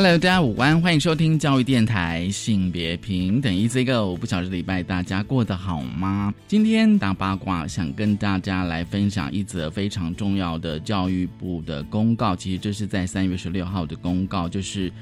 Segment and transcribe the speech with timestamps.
[0.00, 4.16] Hello，大家午安，欢迎收听教育电台性别平等 Easy Go。
[4.16, 6.32] 不晓得礼拜大家过得好吗？
[6.46, 12.36] 今天大八卦想跟大家来分享一则非常重要的教育部的公告。
[12.36, 14.92] 其实这是在三月十六号的公告，就是。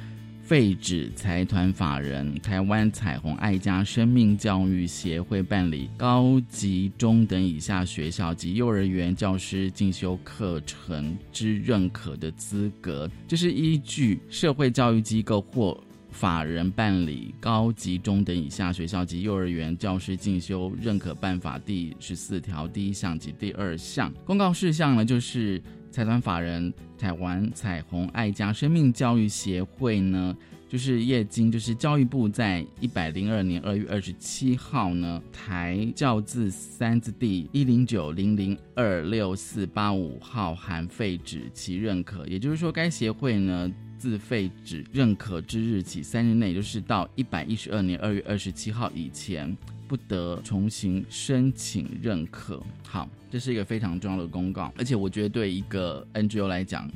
[0.46, 25.60] 废止财团法人台湾彩虹爱家生命教育协会办理高级中等以下学校及幼儿园教师进修课程之认可的资格，这是依据社会教育机构或法人办理高级中等以下学校及幼儿园教师进修认可办法第十四条第一项及第二项公告事项呢，就是。
[25.96, 30.36] 财团法人台湾彩虹爱家生命教育协会呢，
[30.68, 43.72] 就是业经，就是教育部在一百零二年二月二十七号呢，台教字三字第一零九零零二六四八五号函废止其认可，也就是说，该协会呢
[44.06, 49.56] 自废止认可之日起三日内，就是到一百一十二年二月二十七号以前。
[49.88, 52.60] 不得重新申请认可。
[52.82, 56.90] 好，这是一个非常重要的公告，而且我觉得对一个 NGO 来讲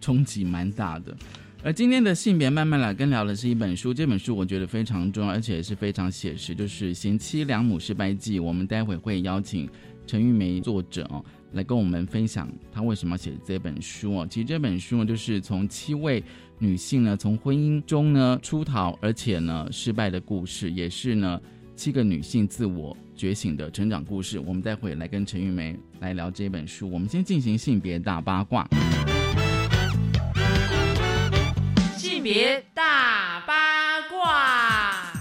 [0.00, 1.12] 冲击蛮大的。
[1.64, 8.38] 而今天的性别慢慢来跟聊的是一本书，这本书我觉得非常重要，而且是非常写实，就是《贤妻良母失败记》。
[8.40, 9.68] 我们待会会邀请
[10.06, 11.24] 陈玉梅作者哦
[11.56, 14.26] 来跟我们分享她为什么要写这本书哦。
[14.30, 16.22] 其实这本书呢，就是从七位
[16.58, 21.40] 女性呢从婚姻中呢出逃，而且呢失败的故事，也是呢。
[21.74, 26.90] 七个女性自我觉醒的成长故事，我们待会来跟陈玉梅来聊这本书。
[26.90, 28.66] 我们先进行性别大八卦。
[31.98, 33.65] 性别大八。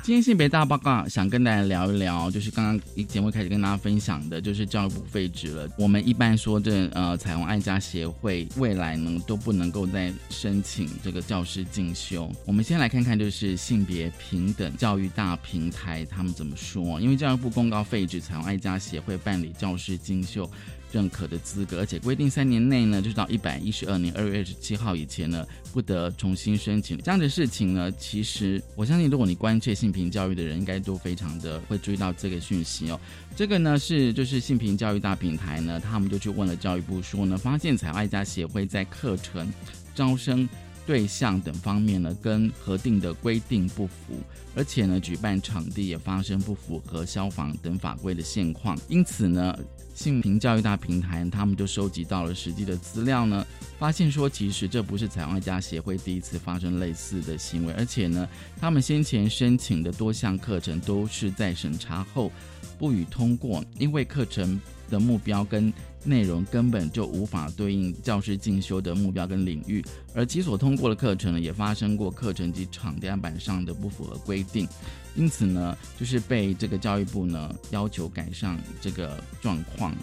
[0.05, 5.67] 今天性别大报告想跟大家聊一聊，就是刚刚一节目开始跟大家分享的，就是教育部废止了。
[5.79, 12.31] 我们一般说这呃彩虹爱家协会未来呢都不能够再申请这个教师进修。
[12.45, 20.47] 我们先来看看就是性别平等教育大平台他们怎么说，因为教育部公告废止彩虹爱家协会办理教师进修。
[20.95, 26.97] 认可的资格，而且规定三年内呢，就是到一百一十二年二月二十七号以前呢，不得重新申请。
[26.99, 32.97] 这样的事情呢，其实我相信，如果你关切性平教育的人，应该都非常的会注意到这个讯息哦。
[33.35, 39.51] 这个呢是就是性平教育大平台呢，他们就去问了教育部，说呢，发现彩外家协会在课程
[39.93, 40.47] 招生。
[40.87, 44.21] 对象等方面呢，跟核定的规定不符，
[44.53, 48.77] 而且呢，举办场地也发生不符合消防等法规的现况。
[48.87, 49.57] 因此呢，
[49.95, 53.43] 性平教育大平台他们就收集到了实际的资料呢，
[53.79, 58.27] 发现说，其实这不是彩虹家协会第一次发生类似的行为，而且呢，
[58.59, 62.29] 他们先前申请的多项课程都是在审查后
[62.77, 65.73] 不予通过，因为课程的目标跟
[66.03, 74.67] 内容根本就无法对应教师进修的目标跟领域，而其所通过的课程呢，也发生过课程及场地板上的不符合规定，
[75.15, 79.93] 因此呢，就是被这个教育部呢要求改善这个状况，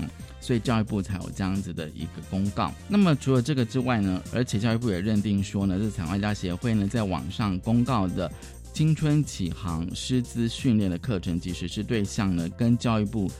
[0.40, 2.72] 所以教育部才有这样子的一个公告。
[2.88, 8.30] 那么除了这个之外呢，而且教育部也认定说呢，这彩外家协会呢在网上公告的
[8.72, 13.30] 青春启航师资训练的课程及实施对象呢，跟教育部。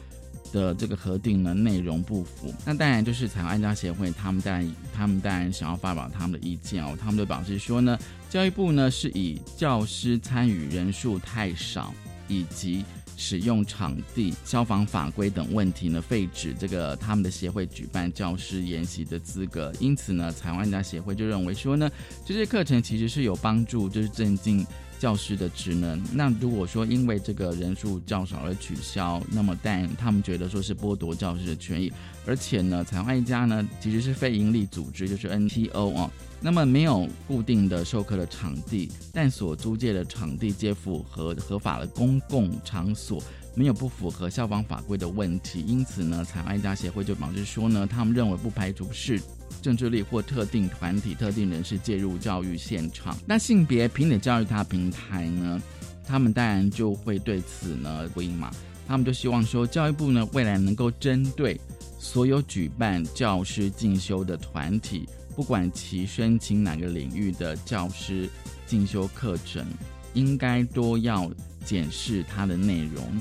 [0.53, 7.99] 的这个核定呢内容不符，那当然就是彩虹安家协会，他们当然他们当然想要发表他们的意见哦，他们就表示说呢，
[8.33, 11.93] 教育部呢是以教师参与人数太少，
[12.29, 12.83] 以及
[13.15, 21.91] 使用场地、消防法规等问题呢废止这个他们的协会举办教师研习的资格，因此呢，彩虹安家协会就认为说呢，
[22.25, 24.67] 这些课程其实是有帮助，就是增进。
[24.99, 31.93] 教师的职能，那如果说因为这个人数较少而取消，那么但他们觉得说是剥夺教师的权益，
[32.25, 36.09] 而且呢，彩虹一家呢其实是非营利组织，就是 NPO 哦，
[36.43, 43.23] 那么没有固定的授课的场地，但所租借的场地皆符合合法的公共场所，
[43.55, 49.21] 没有不符合消防法规的问题，因此呢，彩虹爱家协会就表示说呢，他们认为不排除是。
[49.61, 55.63] 政治力或特定团体、特定人士介入教育现场，那性别平等教育它平台呢？
[56.05, 58.51] 他们当然就会对此呢回应嘛。
[58.89, 61.61] 他们就希望说，教育部呢未来能够针对
[61.97, 68.29] 所有举办教师进修的团体，不管其申请哪个领域的教师
[68.67, 69.67] 进修课程，
[70.15, 71.31] 应该都要
[71.65, 73.21] 检视它的内容，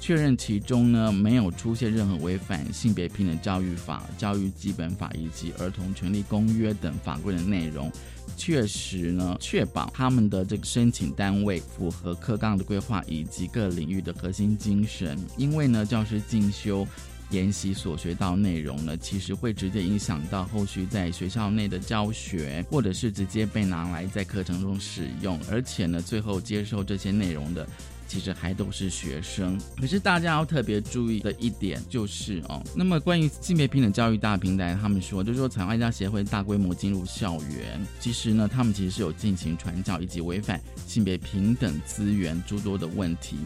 [0.00, 7.90] 确认其中呢没有出现任何违反性别平等教育法、教育基本法以及儿童权利公约等法规的内容。
[8.34, 15.18] 确实呢，确保他们的这个申请单位符合课纲的规划以及各领域的核心精神。
[15.36, 16.86] 因为呢，教师进修
[17.32, 25.40] 研习所学到内容呢，其实会直接影响到后续在学校内的教学，或者是直接被拿来在课程中使用。
[25.50, 27.66] 而且呢，最后接受这些内容的。
[28.08, 43.36] 其实还都是学生，可是大家要特别注意的一点就是哦，那么关于性别平等教育大平台，他们说就是说彩虹爱家协会大规模进入校园，其实呢，他们其实是有进行传教以及违反性别平等资源诸多的问题。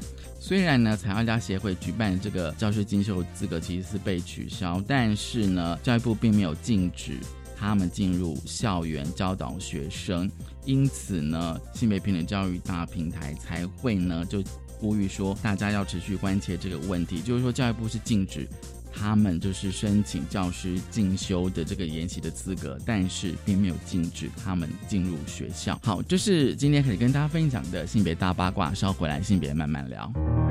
[0.47, 7.19] 虽然呢，彩虹爱家协会举办这个教师进修资格其实是被取消，但是呢，教育部并没有禁止。
[7.57, 10.31] 他们进入校园教导学生，
[10.65, 14.41] 因此呢，性别平等教育大平台才会呢就
[14.79, 17.21] 呼吁说，大家要持续关切这个问题。
[17.21, 18.49] 就是说，教育部是禁止
[18.99, 25.79] 他们就是申请教师进修的这个研习的资格，但是并没有禁止他们进入学校。
[25.85, 30.46] 好，这是今天可以跟大家分享的性别大八卦，稍回来性别慢慢聊。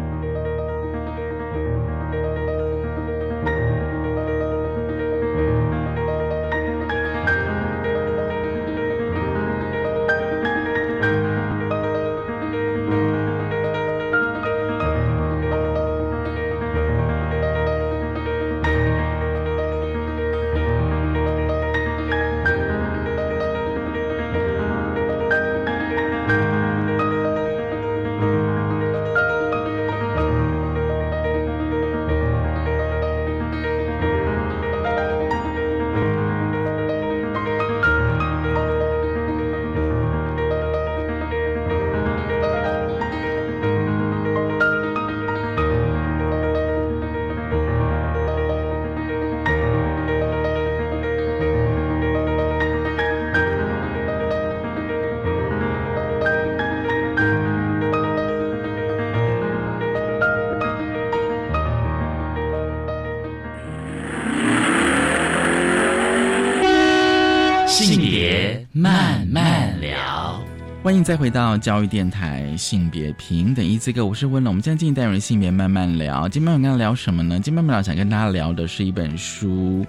[70.85, 74.51] 欢迎再回到教育电台性别平等一次课，我是温龙。
[74.51, 76.29] 我们现在进行单元性别慢慢聊。
[76.29, 77.39] 今天我们要聊什么呢？
[77.39, 79.83] 今天慢慢聊想跟大家聊的是一本书，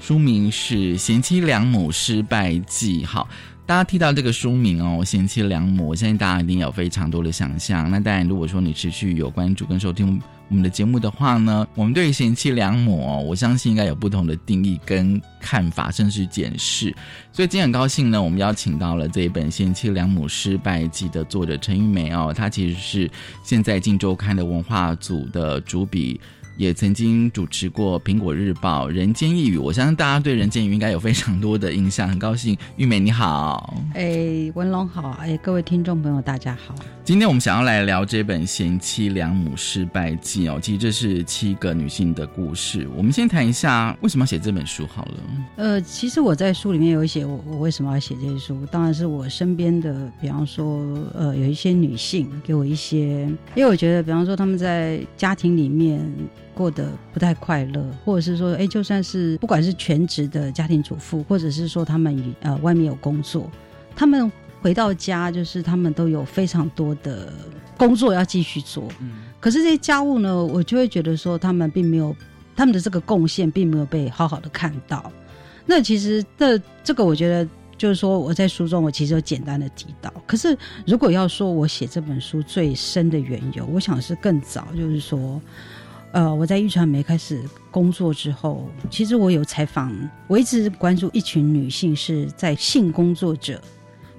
[0.00, 3.02] 书名是《贤妻良母失败记》。
[3.06, 3.28] 好。
[3.66, 7.88] 大家听到这个书名哦，贤妻良母，我相信大家一定有非常多的想象。
[7.88, 16.92] 那当然，如果说你持续有关注跟收听我们的节目的话呢，我们对于贤妻良母哦，我相信应该有不同的定义跟看法，甚至检视。
[17.32, 23.08] 所以今天很高兴呢，我们邀请到了这一本《贤妻良母失败记》的作者陈玉梅哦，她其实是
[23.44, 26.20] 现在《镜周刊》的文化组的主笔。
[26.60, 32.06] 也曾经主持过《苹果日报》《人间一语》，我相信大家对《人间一语》应该有非常多的印象。
[32.06, 36.74] 很高兴，玉美你好，哎，文龙好，哎，各位听众朋友大家好。
[37.10, 42.86] 今天我们想要来聊这本《贤妻良母失败记》哦，其实这是七个女性的故事。
[42.96, 45.14] 我们先谈一下为什么要写这本书好了。
[45.56, 50.78] 呃，其实我在书里面有写我我为什么要写这些书，当然是我身边的，比方说
[51.12, 56.00] 呃有一些女性给我一些，因为我觉得，比方说他们在家庭里面。
[56.54, 63.50] 过得不太快乐，或者是说，哎，就算是不管是全职的家庭主妇，或者是说他们呃外面有工作，
[63.96, 64.30] 他们
[64.60, 67.32] 回到家就是他们都有非常多的
[67.76, 68.88] 工作要继续做。
[69.00, 72.14] 嗯，可是这些家务呢，我就会觉得说他们并没有
[72.54, 75.10] 他们的这个贡献并没有被好好的看到。
[75.66, 77.48] 那其实这这个我觉得
[77.78, 80.12] 就是说我在书中我其实有简单的提到。
[80.26, 85.40] 可是如果要说我写这本书最深的缘由，我想是更早，就是说。
[86.12, 87.40] 呃，我在玉传媒开始
[87.70, 93.62] 工作之后，其实我有采访，我一直关注一群女性是在性工作者、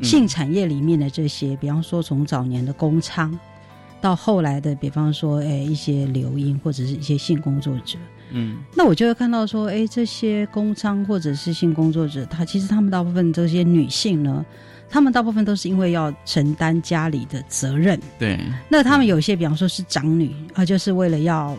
[0.01, 3.31] 性产业里面的这些，比方说从早年的工娼，
[4.00, 7.98] 到后来的，比方说，哎，一些流音或者是一些性工作者，
[8.31, 14.46] 嗯，那我就会看到说，哎，这些工娼或者是性工作者，他其实他们大部分这些女性呢，
[14.89, 18.39] 他们大部分都是因为要承担家里的责任，对，
[18.70, 21.55] 那他们有些，比方说是长女啊，就是为了要。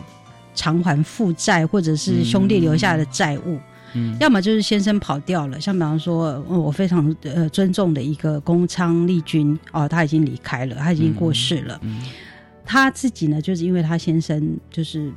[0.55, 3.61] 偿还负债，或者是兄弟留下来的债务，嗯，
[4.19, 5.59] 要么就是先生跑掉了。
[5.59, 11.79] 像比方说，我非常呃尊重的一个公昌丽君哦，他已经离开了，他已经过世了。
[12.65, 15.11] 他自己呢，就是因为他先生就是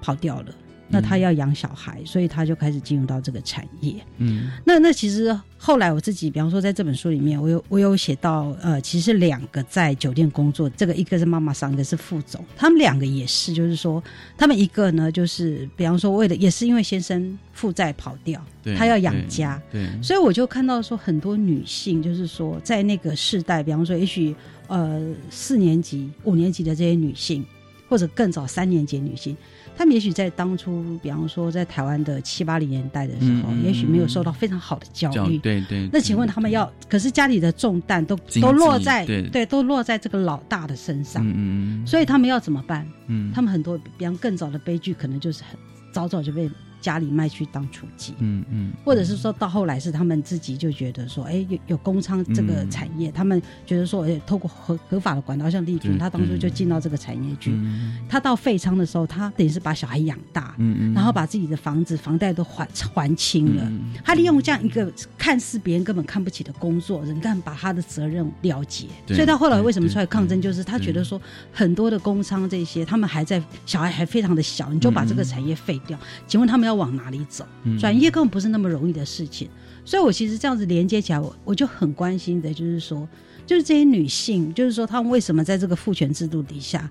[0.00, 0.46] 跑掉了，
[0.92, 3.94] 那他要养小孩，所以他就开始进入到这个产业。
[4.18, 4.50] 嗯。
[4.64, 14.02] 那那其实后来我自己，比方说在这本书里面，我有我有写到，呃，其实两个在酒店工作，这个一个是妈妈桑，一个是副总，他们两个也是，就是说，
[14.36, 24.34] 他们一个呢，就是比方说为了，也是因为先生负债跑掉，对，他要养对家，对，所以我就看到说很多女性，就是说在那个世代，比方说也许
[24.66, 27.44] 呃四年级、五年级的这些女性，
[27.88, 29.36] 或者更早三年级的女性，
[29.76, 35.38] 她们也许在当初，比方说在台湾的七八零年代的时候，嗯嗯也许没有受到非常好的教教育。
[35.38, 35.88] 对对。
[35.92, 42.86] 那请问他们要，可是家里的重担都都落在对都落在这个老大的身上，嗯嗯嗯，所以他们要怎么办？
[43.08, 45.58] 嗯他们很多，比方更早的悲剧，可能就是很
[45.92, 46.48] 早早就被
[46.82, 48.10] 家里卖去当雏妓。
[48.18, 57.52] 嗯嗯，或者是说到后来是他们自己就觉得说，哎，有有工商这个产业，他们觉得说，哎，透过合合法的管道，像丽君，对他当初就进到这个产业去。
[57.52, 63.62] 嗯他到废仓的时候，他等于是把小孩养大，嗯嗯，然后把自己的房子房贷都还还清了。
[63.64, 68.86] 嗯他利用这样一个看似别人根本看不起的工作，人干把他的责任了结。
[69.06, 71.20] 所以到后来为什么出来抗争，就是他觉得说
[71.52, 75.96] 很多的工商这些，他们还在小孩还非常的小，你就把这个产业废掉，
[76.26, 77.46] 请问他们要往哪里走？
[77.64, 79.48] 嗯转业根本不是那么容易的事情。
[79.84, 83.08] 所以我其实这样子连接起来，我我就很关心的，就是说，
[83.46, 86.88] 就是这些女性，就是说，她们为什么在这个父权制度底下，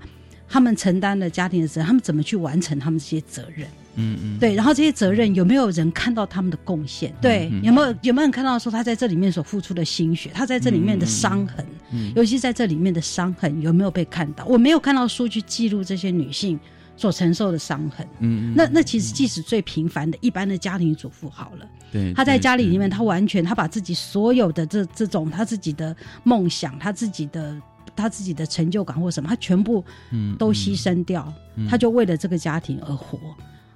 [0.47, 3.67] 她们承担了家庭的责任，她们怎么去完成她们这些责任？
[3.95, 7.13] 嗯嗯，对，然后这些责任有没有人看到他们的贡献？
[7.21, 14.45] 对，嗯有没有有没有人看到说他在这里面所付出的心血，他在这里面的伤痕，嗯尤其在这里面的伤痕有没有被看到？
[14.45, 16.57] 我没有看到书去记录这些女性
[17.01, 18.05] 所承受的伤痕。
[18.19, 27.59] 嗯，嗯那那其实即使最平凡的一般的家庭主妇好了，对，她在家里里面，她完全她把自己所有的这这种她自己的梦想，她自己的
[27.95, 33.17] 她自己的成就感或什么，她全部嗯都牺牲掉，嗯她就为了这个家庭而活。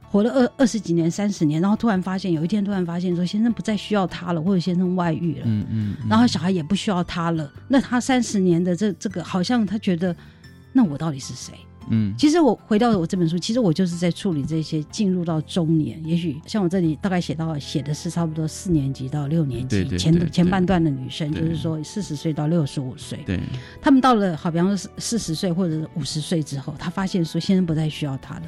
[0.08, 7.51] 活了二二十几年、三十年，然后突然发现，有一天突然发现说，先生不再需要他了，或者先生外遇了，嗯嗯，然后小孩也不需要他了。
[7.67, 10.15] 那他三十年的这这个，好像他觉得，
[10.72, 11.53] 那我到底是谁？
[11.89, 12.13] 嗯。
[12.18, 23.39] 其实我回到我这本书，其实我就是在处理这些进入到中年，也许像我这里大概写到写的是差不多四年级到六年级前前半段的女生，就是说四十岁到六十五岁，对，
[23.82, 28.44] 他们到了好比方说四十岁或者是五十岁之后，他发现说先生不再需要他了，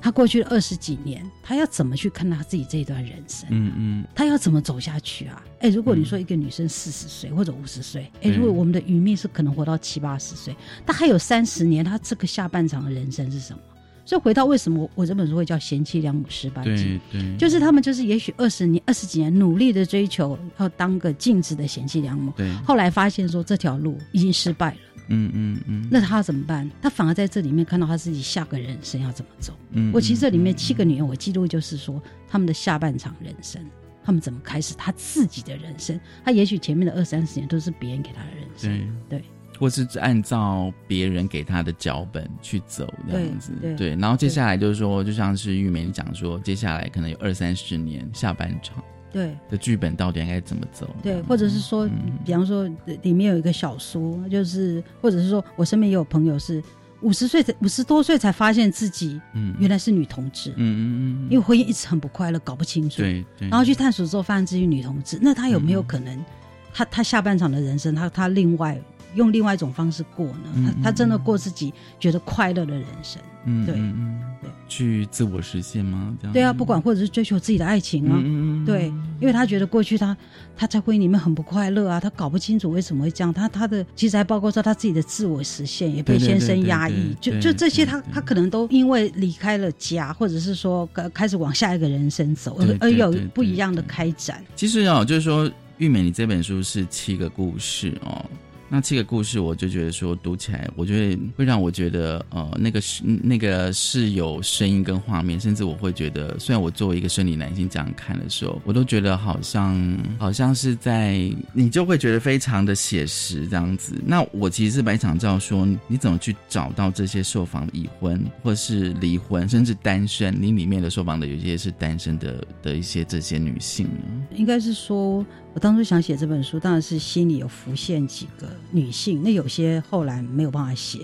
[0.00, 3.48] 他过去二十几年，他要怎么去看他自己这一段人生？
[3.50, 5.42] 嗯嗯他要怎么走下去啊？
[5.60, 13.60] 哎，如果你说一个女生四十岁或者五十岁，哎，对如果我们的余命是可能活到七八十岁，她还有三十年，她这个下半场的人生是什么？
[14.06, 16.70] 所以回到为什么我我这本书会叫《贤妻良母失败记》，
[17.12, 24.78] 对对，就是他们就是也许二十年、二十几年努力的追求要当个尽职的贤妻良母，对，后来发现说这条路已经失败了，
[25.10, 26.70] 嗯嗯嗯，那他要怎么办？
[26.80, 29.52] 他反而在这里面看到他自己下个人生要怎么走。
[29.72, 33.64] 嗯我其实这里面嗯七个女人，我记录就是说他们的下半场人生，
[34.02, 36.00] 他们怎么开始他自己的人生。
[36.24, 39.24] 他也许前面的二三十年都是别人给他的人生，对对，
[39.58, 49.36] 或是按照别人给他的脚本去走这样子，对对然后接下来就是说，就像是玉梅讲说，接下来可能有二三十年下半场对。
[49.48, 50.88] 的剧本到底应该怎么走？
[51.02, 52.18] 对，或者是说，嗯。
[52.24, 52.68] 比方说
[53.02, 56.62] 里面有一个小说，就是或者是说我身边也有朋友是
[57.02, 59.54] 五十岁才五十多岁才发现自己嗯。
[59.58, 66.24] 原来是女同志，嗯嗯嗯，因为婚姻一直很不快乐，搞不清楚，对对，然后去探索之后发现自己女同志，那他有没有嗯可能，
[66.72, 68.80] 他他下半场的人生，他他另外
[69.14, 70.52] 用另外一种方式过呢？
[70.54, 73.20] 嗯他他真的过自己觉得快乐的人生？
[73.46, 73.74] 嗯对。
[73.74, 74.20] 嗯嗯。
[74.20, 74.29] 对
[74.70, 76.16] 去自我实现吗？
[76.20, 78.86] 这样对啊，不管或者是追求自己的爱情啊，嗯嗯嗯对，
[79.20, 80.16] 因为他觉得过去他
[80.56, 94.42] 他在婚姻里面很不快乐啊，他搞不清楚为什么会这样，他他的其实还包括说他自己的自我实现也被先生压抑，就就这些他他可能都因为离开了家，或者是说开开始往下一个人生走，而有不一样的对开展。
[94.54, 98.24] 其实啊，就是说，玉美，你这本书是七个故事哦。
[98.72, 114.00] 那七个故事，我就觉得说读起来，我觉得会让我觉得，呃，那个是那个是有声音跟画面，甚至我会觉得，虽然我作为一个生理男性这样看的时候，我都觉得好像好像是在，你就会觉得非常的写实这样子。
[114.06, 124.28] 那我其实是蛮想知道说，你怎么去找到这些受访已婚或是离婚，甚至单身，你里面的受访的有些是单身的的一些这些女性呢？
[124.36, 131.00] 应该是说，我当初想写这本书，当然是心里有浮现几个女性，那有些后来没有办法写，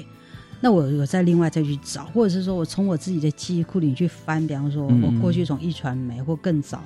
[0.60, 6.80] 那我有再另外再去找，或者是说我从我自己的记忆库里去翻，比方说嗯我过去从一传媒或更早，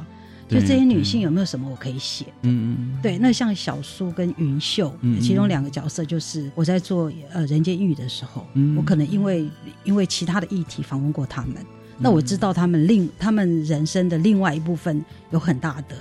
[0.49, 2.25] 就对这些女性有没有什么我可以写？
[2.43, 8.75] 嗯嗯对，那像小苏跟云秀，嗯其中两个角色就是我在做呃人间玉的时候，嗯。
[8.77, 9.47] 我可能因为
[9.85, 11.57] 因为其他的议题访问过他们。
[12.03, 15.95] 那我知道他们另他们人生的另外一部分有很大的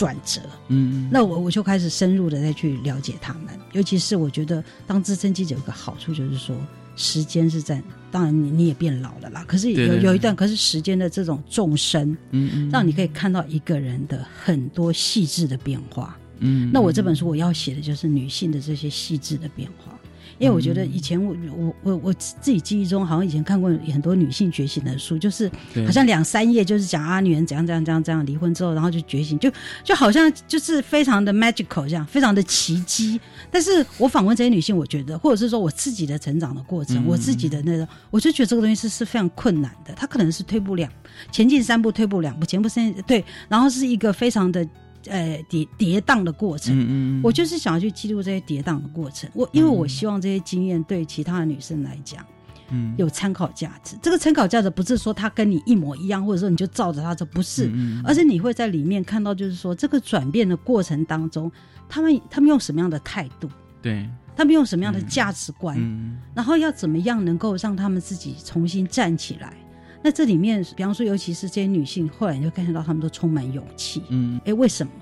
[0.00, 6.56] 转折，嗯嗯，那我我就开始深入的再去了解他们，尤其是我觉得当资深记者有个好处就是说，
[6.96, 16.16] 时间是在，当然你你也变老了啦，可是有有一段，可是时间的这种纵深，嗯嗯，让你可以看到一个人的很多细致的变化。
[16.38, 19.99] 嗯，那我这本书我要写的就是女性的这些细致的变化，
[20.40, 25.48] 因为我觉得以前我我我我自己记忆中好像以前看过很多女性觉醒的书，就是
[25.84, 29.52] 好像两三页就是讲啊女人怎样怎样怎样怎样离婚之后，然后就觉醒，就
[29.84, 33.20] 就好像就是非常的 magical 这样，非常的奇迹。
[33.50, 40.90] 但是我访问这些女性，我觉得或者是说我自己的成长的过程，嗯我自己的那种，我就觉得这个东西是是非常困难的，它可能是退步两
[41.30, 44.66] 前进三步，退步两步，前步三对，然后是一个非常的。
[45.06, 49.30] 呃，跌跌宕的过程，嗯嗯，我就是想要去记录这些跌宕的过程。
[49.32, 52.24] 我因为我希望这些经验对其他的女生来讲
[52.70, 53.96] 嗯有参考价值。
[54.02, 61.50] 这个参考价值不是说她跟你一模一样，或者说你就照着她这不是，嗯而是你会在里面看到，就是说这个转变的过程当中，
[61.88, 63.48] 他们他们用什么样的态度，
[63.80, 69.54] 对，他们用什么样的价值观，嗯然后要怎么样能够让他们自己重新站起来。
[70.02, 74.02] 那这里面，比方说，尤其是这些女性，后来你就看到她们都充满勇气。
[74.08, 74.92] 嗯哎，为什么？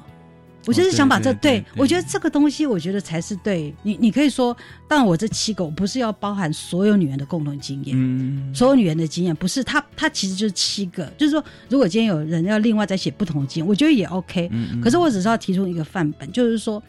[0.67, 3.97] 我就是想把这、哦对我觉得这个东西，我觉得才是对你。
[3.99, 4.55] 你可以说，
[4.87, 11.07] 但我这七个，我不是要包含所有女人的共同经验，嗯所有女人的经验，不是它，它其实就是七个。
[11.17, 14.49] 就是说，如果今天有人要另外再写不同的经验，我觉得也 OK。
[14.53, 16.83] 嗯可是我只是要提出一个范本，就是说，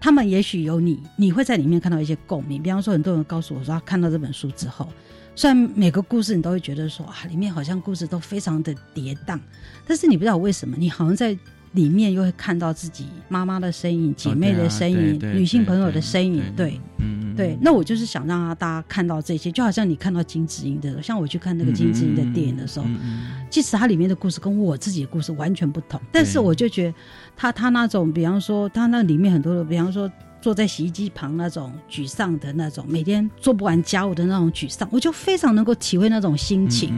[0.00, 2.60] 他们也许有你，你会在里面看到一些共鸣。
[2.60, 4.88] 比方说，很多人告诉我说，他看到这本书之后，
[5.34, 9.38] 虽然每个故事你都会觉得说啊，里面好像故事都非常的跌宕，
[9.86, 11.36] 但是你不知道为什么，你好像在
[11.72, 16.80] 里面又会看到自己妈妈的身影、姐妹的身影、女性朋友的身影，对。
[16.98, 26.94] 嗯对，那我就是想让大家看到这些，就好像你看到金智英的，像我去看那个金智英的电影的时候，嗯即使它里面的故事跟我自己的故事完全不同，但是我就觉得
[27.36, 30.10] 他他那种，比方说他那里面很多的，比方说
[30.40, 36.92] 坐在洗衣机旁那种沮丧的那种，每天做不完家务的那种沮丧，我就非常能够体会那种心情。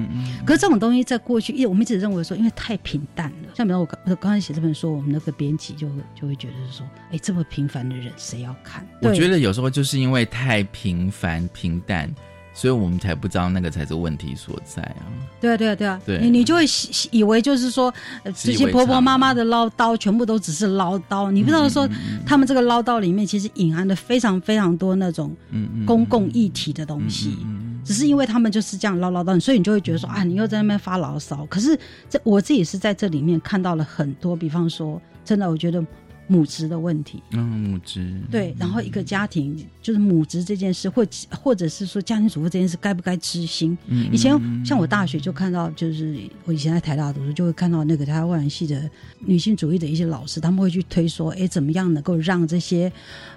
[0.46, 3.48] 可是这种东西在过去，因为我们一直认为说，因为太平淡了。
[3.54, 8.86] 像比如我刚我刚才写这本书，我们那个编辑就会就会觉得是说，哎，这么平凡的人谁要看？
[9.00, 12.12] 我觉得有时候就是因为太平凡平淡，
[12.54, 15.06] 所以我们才不知道那个才是问题所在啊。
[15.40, 16.64] 对啊，对啊，对啊，对你你就会
[17.10, 17.92] 以为就是说，
[18.24, 21.88] 这些婆婆常妈妈的唠叨全部都只是唠叨，你不知道说
[22.26, 25.34] 他们这个唠叨里面其实隐含的非常非常多那种
[25.86, 27.36] 公共议题的东西。
[27.84, 31.44] 只是因为他们就是这样唠唠叨，所以你就会觉得说啊，你又在那边发牢骚。
[31.46, 31.76] 可是
[32.08, 35.84] 这我自己是在这里面看到了很多，比方说，真的，我觉得
[36.26, 43.76] 母职的问题，嗯，母职对，然后一个家庭就是母职这件事，或或者是说家庭主妇这件事，该不该知心？
[43.86, 44.32] 嗯以前
[44.64, 52.90] 像我大学就看到，就是我以前在台大读书，就会看到那个台湾外文系的女性主义的一些老师，他们会去推说，哎，怎么样能够让这些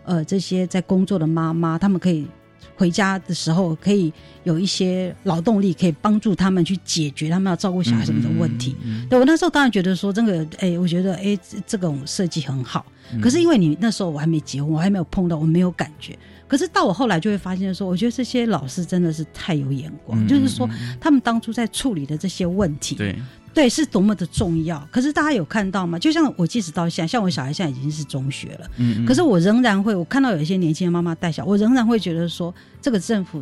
[0.03, 2.27] 呃这些在工作的妈妈，他们可以。
[2.75, 4.11] 回家的时候可以
[4.43, 8.75] 有一些劳动力，可以帮助他们去解决他们要照顾小孩什么的问题。
[9.09, 12.85] 对我那时候当然觉得说，这个哎，我觉得哎，这种设计很好。
[13.21, 16.17] 可是因为你那时候我还没结婚，我还没有碰到，我没有感觉。
[16.47, 23.15] 可是到我后来就会发现说，我觉得这些老师真的是太有眼光，就是说他们当初在处理的这些问题，对
[23.55, 24.87] 对是多么的重要。
[24.91, 25.97] 可是大家有看到吗？
[25.97, 33.41] 就像我即使到现在，像我小孩现在已经是中学了，嗯可是我仍然会，我看到有一些年轻的妈妈带小，我仍然会觉得说，这个政府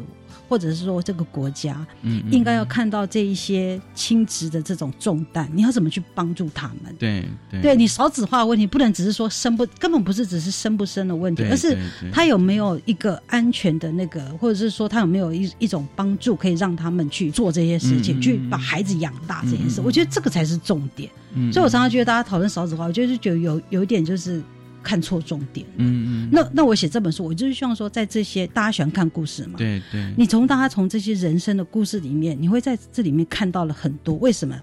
[0.54, 6.96] 或者是说这个国家，嗯应该要看到这一些亲职的这种重担，你要怎么去帮助他们？
[7.00, 11.76] 对对对你少子化的问题，不能只是说生不，根本不是只是生不生的问题，而是
[12.12, 19.82] 他有没有一个安全的那个，或者是说他有没有一一种帮助，可以让他们去做这些事情，去把孩子养大这件事。
[19.82, 21.10] 我觉得这个才是重点。
[21.36, 24.39] 嗯所以我常常觉得大家讨论少子化，我就是觉得有有一点就是
[24.84, 25.65] 看错重点。
[25.78, 34.56] 嗯嗯，那那我写这本书，我就是希望说，在这些大家喜欢看故事嘛，对对，你从大家从这些人生的故事里面，你会在这里面看到了很多为什么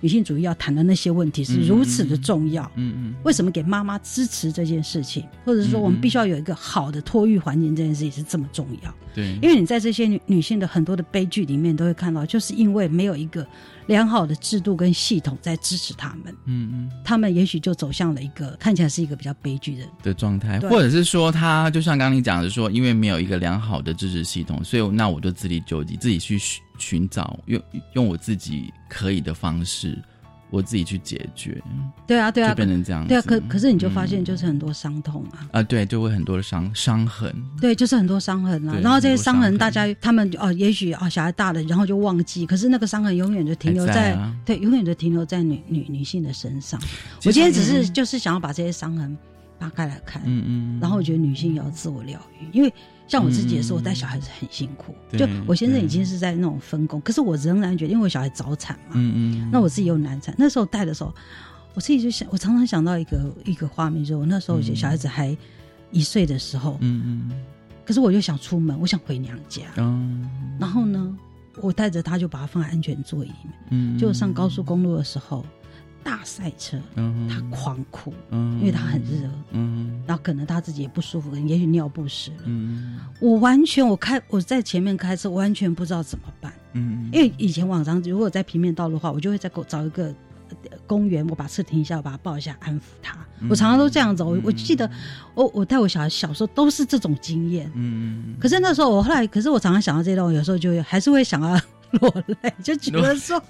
[0.00, 2.62] 女性主义要谈的那些问题是如此的重要。
[2.76, 8.94] 嗯嗯为什么给妈妈支持这件事情，或者是说我们必须要有一个好的托育环境，这件事情是这么重要？
[9.18, 13.44] 对，因为你在这些女女性的很多的悲剧里面都会看到，就是因为没有一个
[13.88, 16.90] 良好的制度跟系统在支持他们，嗯嗯。
[17.04, 19.84] 他们也许就走向了一个看起来是一个比较悲剧的。
[20.04, 27.60] 的状态，或者是说他就像刚刚你讲的说，因为没有一个良好的支持系统，所以那我就自力救济，自己去寻寻找用
[27.94, 29.98] 用我自己可以的方式
[30.50, 31.62] 我自己去解决，
[32.06, 33.08] 对啊，对啊就，变成这样子。
[33.08, 33.22] 对啊。
[33.22, 37.34] 可可是你就发嗯现，就是很多伤痛啊，啊，对，就会很多的伤伤痕。
[37.60, 38.78] 对，就是很多伤痕啊。
[38.82, 46.80] 然后这些伤痕，大家他们哦，也许啊、小孩大了，然后就忘记，可是那个伤痕永远就停留在在啊对，永远就停留在女女女性的身上。
[47.24, 49.16] 我今天只是嗯就是想要把这些伤痕
[49.58, 52.72] 扒开来看，嗯嗯，然后我觉得女性也要自我疗愈，因为
[53.08, 54.94] 像我自己也是，嗯我带小孩子很辛苦。
[55.10, 61.12] 对就我先生已经是在那种分工，可是我仍然觉得，因为我小孩早产嘛，嗯嗯，那我自己又难产，那时候带的时候，
[61.74, 64.76] 我自己就想，我常常想到一个一个画面，就是我那时候嗯。
[64.76, 65.36] 小孩子还
[65.90, 67.42] 一岁的时候，嗯嗯。
[67.84, 70.28] 可是我就想出门，我想回娘家，嗯
[70.60, 71.16] 然后呢，
[71.62, 75.42] 我带着他就把他放在安全座椅里面，嗯，就上高速公路的时候，
[76.02, 82.36] 大赛车，嗯，他狂哭，嗯，因为他很热，嗯然后可能他自己也不舒服，也许尿不湿了。
[82.44, 86.52] 嗯我完全我开我在前面开车，我完全不知道怎么办。
[86.72, 90.06] 嗯，因为以前往常如果在平面道路的话，我就会在狗找一个
[90.48, 93.14] 呃公园，我把车停一下，我把他抱一下，安抚他。
[93.40, 94.24] 嗯我常常都这样子。
[94.24, 94.90] 我我记得
[95.34, 97.70] 我我带我小孩小时候都是这种经验。
[97.76, 101.60] 嗯，可是那时候我后来，可是我常常想到这些东西，有时候就会还是会想要
[101.92, 103.42] 落泪，就觉得说，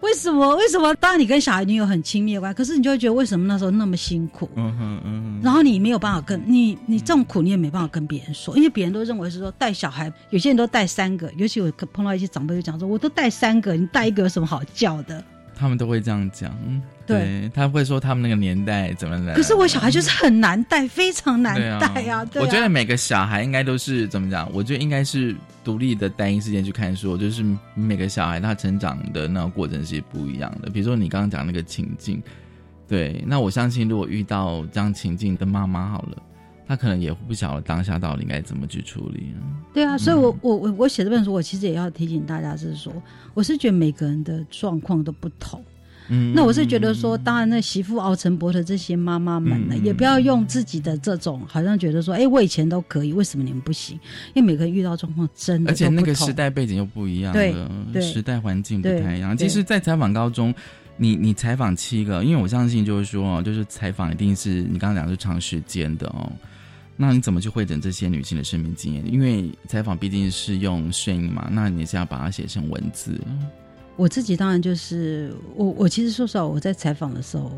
[0.00, 0.94] 为什么为什么？
[0.94, 4.48] 当然你跟小孩你有很亲密的关系，可是你就会觉得为什么那时候那么辛苦？
[4.56, 15.22] 嗯哼嗯哼，然后你没有办法跟你，你这种苦你也没办法跟别人说，因为别人都认为是说带小孩，有些人都带三个，尤其我碰到一些长辈就讲说，我都带三个，你带一个有什么好叫的？
[15.58, 16.54] 他们都会这样讲，
[17.06, 22.24] 对对，他会说他们那个年代怎么来，可是我小孩就是很难带，非常难带啊。
[22.36, 24.48] 我觉得每个小孩应该都是怎么讲？
[24.54, 27.44] 我觉得应该是独立的单一事件去看书，就是
[27.74, 30.70] 每个小孩他成长的那个过程是不一样的。
[30.70, 32.22] 比如说你刚刚讲那个情境，
[32.86, 36.22] 对，那我相信如果遇到这样情境的妈妈好了，
[36.68, 39.34] 她可能也不晓得当下到底应该怎么去处理。
[39.72, 42.92] 对啊，所以嗯我我我我写这本书，我其实也要提醒大家，是说，
[43.32, 45.64] 我是觉得每个人的状况都不同。
[46.10, 53.98] 嗯，那我是觉得说，当然那媳妇熬成婆的这些妈妈们呢，嗯也不要用自己的这种，好像觉得说，哎，我以前都可以，为什么你们不行？
[54.34, 59.36] 因为每个人遇到状况真的而且那个时代背景又不一样对了，对时代环境不太一样。
[59.36, 60.54] 其实，在采访高中，
[60.96, 66.32] 你你采访七个，因为我相信就是说哦，就是采访一定是你刚刚讲是长时间的哦。
[67.00, 69.06] 那你怎么去会诊这些女性的生命经验？
[69.06, 73.18] 因为采访毕竟是用声音嘛，那你是要把它写成文字。
[73.94, 77.56] 我自己当然就是我，我其实说实话，我在采访的时候，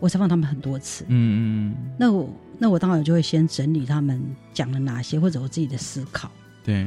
[0.00, 6.30] 我采访他们很多次，嗯嗯，那我那我当然就会先整理他们讲了哪些，或者我自己的思考。
[6.62, 6.86] 对，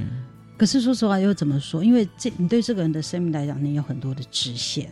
[0.55, 1.83] 可是说实话，又怎么说？
[1.83, 4.87] 因为这你对这个人的生命来讲，你有很多的支线。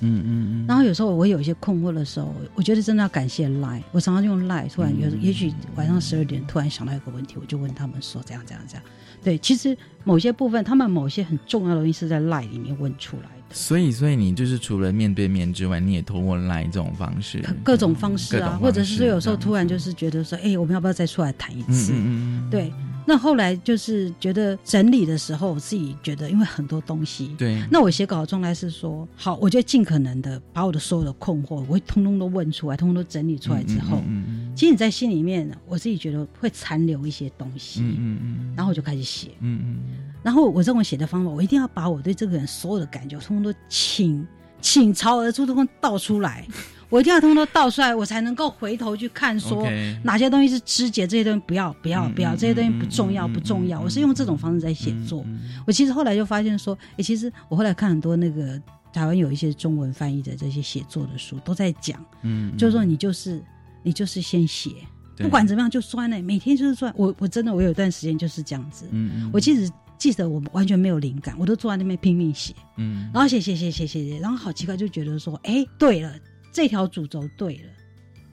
[0.00, 3.82] 嗯嗯嗯，然后有时候我有一些困惑的时候，我觉得真的要感谢 Line。
[3.92, 8.82] 我常常用 Line，突然有、嗯也许晚上十二点突然想到一个问题，我就问他们说这样这样这样。
[9.22, 13.54] 对，其实某些部分，他们某些很重要的东西是在 Line 里面问出来的。
[13.54, 21.92] 所以所以你就是除了面对面之外，你也通过来这种方式，各种方式啊，或者是说有时候突然就是觉得说，哎、我们要不要再出来谈一嗯次？
[21.92, 22.08] 嗯嗯
[22.46, 22.72] 嗯，对，
[23.06, 39.32] 那后来就是觉得整理的时候，我自己觉得因为很多东西，对，那我写稿的状态是说，好，我就尽可能的把我的所有的困惑，我会通通都问出来，通通都整理出来之后，嗯嗯其实你在心里面，我自己觉得会残留一些东西，嗯嗯嗯，然后我就开始写。
[39.40, 39.78] 嗯嗯
[40.22, 44.26] 然后我认为写的方法，我一定要把我对这个人所有的感觉，通通都倾
[44.62, 46.46] 倾巢而出，通通倒出来。
[46.88, 49.66] 我一定要通通倒出来，我才能够回头去看说
[50.02, 53.80] 哪些东西是肢解，这些东西不要不要不要，嗯这些东西不嗯重要嗯不重要。
[53.80, 55.22] 嗯我是用这种方式在写作。
[55.26, 58.60] 嗯我其实后来就发现说，诶，其实我后来看很多那个
[58.92, 63.42] 台湾有一些中文翻译的这些写作的书，都在讲，嗯，就是说你就是
[63.82, 64.70] 你就是先写，
[65.16, 66.92] 不管怎么样就钻了，每天就是钻。
[66.96, 76.12] 我我真的我有一段时间就是这样子，嗯嗯，我其实记得我完全没有灵感，我都坐在那边拼命写，嗯然后写写写写写写，然后好奇怪就觉得说，哎，对了，
[76.54, 77.70] 这条主轴对了。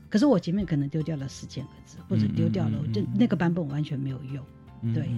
[0.07, 4.45] 可是我前面可能丢掉了四千个字，或者丢掉了，嗯嗯嗯就那个版本我完全没有用。
[4.83, 5.09] 嗯对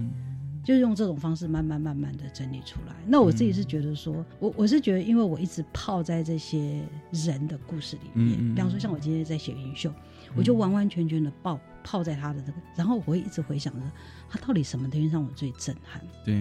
[0.63, 2.95] 就是用这种方式慢慢慢慢的整理出来。
[3.05, 9.91] 那我自己是觉得说，我我是觉得，因为我一直泡在这些人的故事里面，嗯嗯比方说像我今天在写云秀，
[10.37, 13.81] 我就完完全全的泡泡在他的这个，然后我会一直回想着
[14.29, 16.01] 他到底什么东西让我最震撼。
[16.25, 16.33] 对，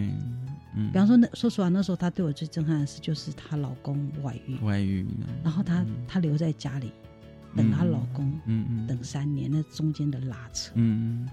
[0.75, 5.07] 嗯，比方说那说实话，那时候他对我最震撼的事就是她老公外遇，外遇，
[5.43, 6.93] 然后她她留在家里
[7.57, 10.73] 等她老公嗯嗯等三年，那中间的拉扯。
[10.77, 11.29] 嗯。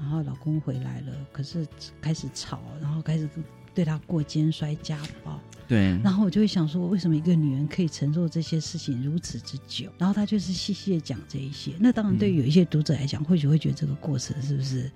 [0.00, 1.64] 然后老公回来了，可是
[2.00, 3.28] 开始吵，然后开始
[3.74, 9.90] 对她过肩摔、家暴，对，然后我就会想说，为什么一个女人可以承受这些事情如此之久？
[9.98, 11.72] 然后她就是细细的讲这一些。
[11.78, 14.90] 那当然，对于有一些读者来讲，或许会觉得这个过程是不是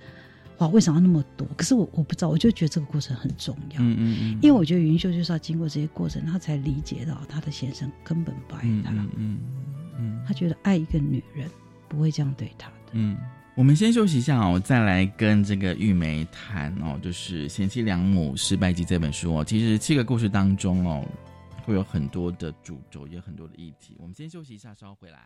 [0.59, 1.47] 哇，为什么要那么多？
[1.57, 3.81] 可是我我不知道，我就觉得这个过程很重要。
[3.81, 9.39] 嗯嗯嗯，因为我觉得云秀就是要经过这些过程，她才理解到她的先生根本不爱她，嗯嗯
[9.99, 11.51] 嗯，他觉得爱一个女人
[11.89, 12.75] 不会这样对她的。
[12.93, 13.17] 嗯，
[13.57, 19.43] 我们先休息一下哦，再来跟这个玉梅谈哦，就是《贤妻良母失败记》这本书哦。
[19.43, 21.03] 其实七个故事当中哦，
[21.65, 23.97] 会有很多的主轴，也有很多的议题。
[23.99, 25.21] 我们先休息一下，稍后回来。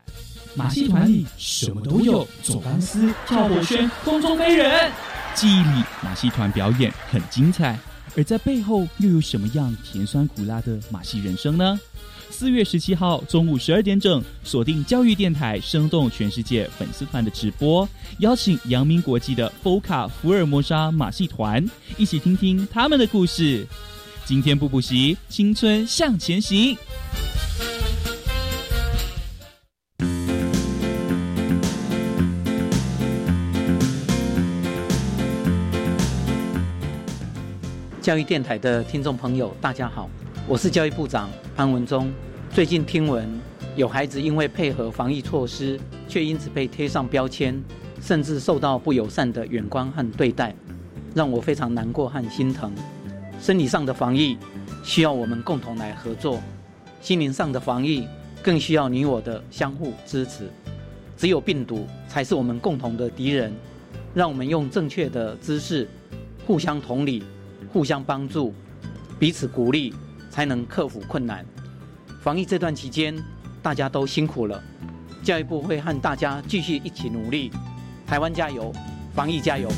[0.55, 4.93] 马戏团里什么都有，走钢丝、跳火圈、空中飞人。
[5.35, 7.77] 记忆里，马戏团表演很精彩，
[8.17, 11.81] 而在背后又有什么样甜酸苦辣的马戏人生呢？
[12.31, 17.87] 四月十七号中午十二点整，锁定教育电台，生动全世界粉丝团的直播，
[18.21, 21.63] 邀请阳明国际的 FOCA 福尔摩沙马戏团，
[21.99, 23.67] 一起听听他们的故事。
[24.25, 26.77] 今天不补习，青春向前行。
[38.01, 40.09] 教育电台的听众朋友，大家好，
[40.51, 42.13] 我是教育部长潘文忠。
[42.53, 43.25] 最近听闻
[43.77, 47.63] 有孩子因为配合防疫措施，却因此被贴上标签，
[48.03, 50.53] 甚至受到不友善的眼光和对待，
[51.15, 52.73] 让我非常难过和心疼。
[53.41, 54.37] 生理上的防疫
[54.83, 56.41] 需要我们共同来合作，
[57.01, 58.09] 心灵上的防疫
[58.43, 60.51] 更需要你我的相互支持。
[61.17, 63.53] 只有病毒才是我们共同的敌人，
[64.15, 65.89] 让我们用正确的姿势，
[66.45, 67.23] 互相同理。
[67.73, 68.53] 互相帮助，
[69.17, 69.95] 彼此鼓励，
[70.31, 71.45] 才能克服困难。
[72.23, 73.15] 防疫这段期间，
[73.61, 74.63] 大家都辛苦了。
[75.23, 77.51] 教育部会和大家继续一起努力。
[78.07, 78.73] 台湾加油，
[79.15, 79.69] 防疫加油！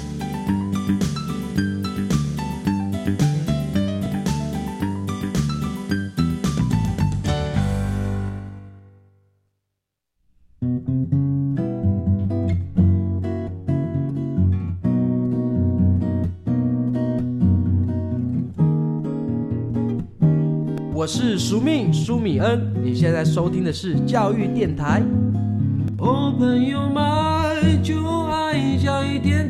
[21.03, 25.03] 我是苏命苏米恩，你现在收听的是教育电台。
[25.99, 29.42] Open your mind，就爱教育电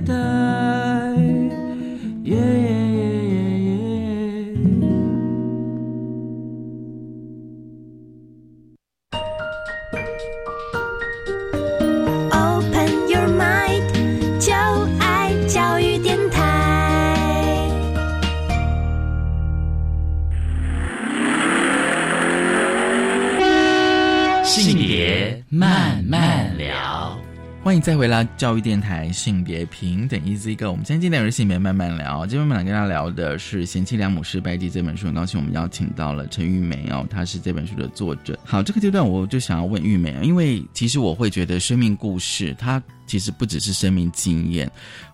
[27.72, 30.66] 欢迎再回来教育电台性别平等 Easy Go。
[30.66, 35.06] 我们今天今天是性别慢慢聊，今天我们来跟大家聊的是《贤妻良母失败记》这本书。
[35.06, 38.38] 很高兴我们邀请到了陈玉梅哦，她是这本书的作者。
[38.44, 44.70] 好，这个阶段我就想要问玉梅，因为其实我会觉得生命故事它其实不只是生命经验，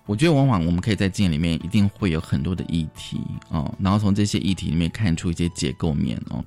[0.07, 6.45] 我觉得往往我们可以在经验里面一定会有很多的议题哦，然后从这些议题里面看出一些结构面哦。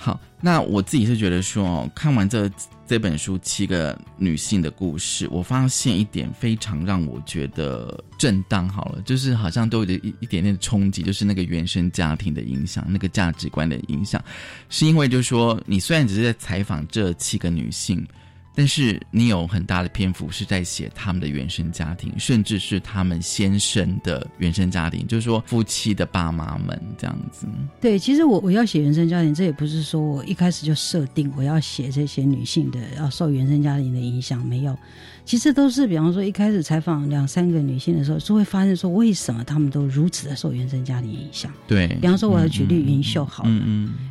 [0.00, 2.48] 好，那我自己是觉得说，看完这
[2.86, 8.68] 这本书七个女性的故事，我发现一点非常让我觉得震荡。
[8.68, 14.22] 好了，就是好像都有一一点点冲击，就是那个原生家庭的影响，那个价值观的影响，
[14.68, 18.06] 是因为就是说，你虽然只是在采访这七个女性。
[18.58, 27.46] 但是你有很大的篇幅是在写他们的原生家庭，甚至是他们先生的原生家庭，就是说夫妻的爸妈们这样子。
[27.80, 34.76] 对，其实我我要写原生家庭，这也不是说我一开始就设定我要写这些女性的要受原生家庭的影响，没有。
[35.28, 41.52] 其实都是，比方说一开始采访两三个女性的时候，就会发现说，为什么她们都如此的受原生家庭影响？
[41.66, 43.50] 对，比方说我要举例云秀好了，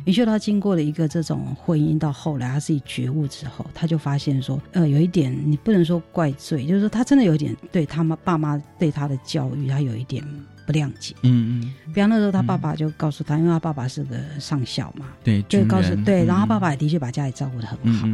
[0.04, 10.22] 云秀她经过了一个这种婚姻，到后来她自己觉悟之后，她就发现说，呃，有一点你不能说怪罪，就是说她真的有一点对她妈爸妈对她的教育，她有一点
[10.68, 11.14] 不谅解。
[11.22, 18.06] 嗯嗯，比方那时候他爸爸就告诉他，因为他爸爸是个上校嘛，对，就告诉对，然后他爸爸也的确把家里照顾的很好。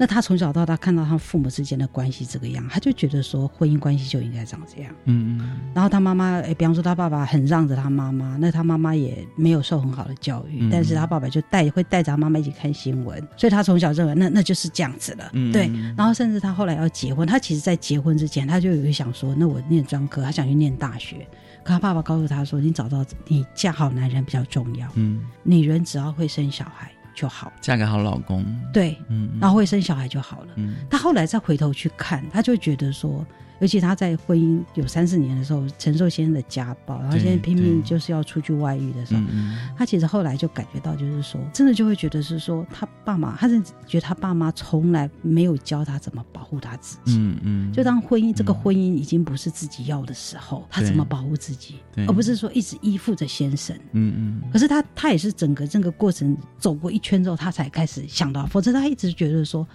[0.00, 4.94] 那他从小到大看到他父母之间的关系这个样，他就觉得说婚姻关系就应该长这样。
[5.06, 5.58] 嗯嗯。
[5.74, 15.28] 然后他妈妈，哎，比方说他爸爸很让着他妈妈，那他妈妈也没有受很好的教育，但是他爸爸就带会带着他妈妈一起看新闻，所以他从小认为那那就是这样子了。
[15.32, 15.50] 嗯。
[15.50, 15.68] 对。
[15.96, 24.88] 然后甚至他后来要结婚，他其实在结婚之前他就有一想说，那我念专科，他想去念大学，可他爸爸告诉他说，你找到你嫁好男人比较重要。
[24.94, 25.24] 嗯。
[25.42, 26.90] 女人只要会生小孩。
[27.14, 30.52] 就好，嫁个好老公，对，嗯，然后会生小孩就好了。
[30.54, 33.26] 嗯，他后来再回头去看，他就觉得说，
[33.60, 39.22] 尤其他在婚姻有三四年的时候，承受先生的家暴，然后现在拼命就是要出去外遇的时候，
[39.76, 47.18] 他其实后来就感觉到，就是说，真的就会觉得是说，他爸妈，他是觉得他爸妈从来没有教他怎么保护他自己。
[47.18, 53.76] 嗯嗯，就当婚姻这个嗯婚姻已经不是自己要的时候，他怎么保护自己，而不是说一直依附着先生。
[53.92, 54.50] 嗯嗯。
[54.52, 59.66] 可是他他也是整个这个过程走过一圈之后，他才开始想到，否则他一直觉得说，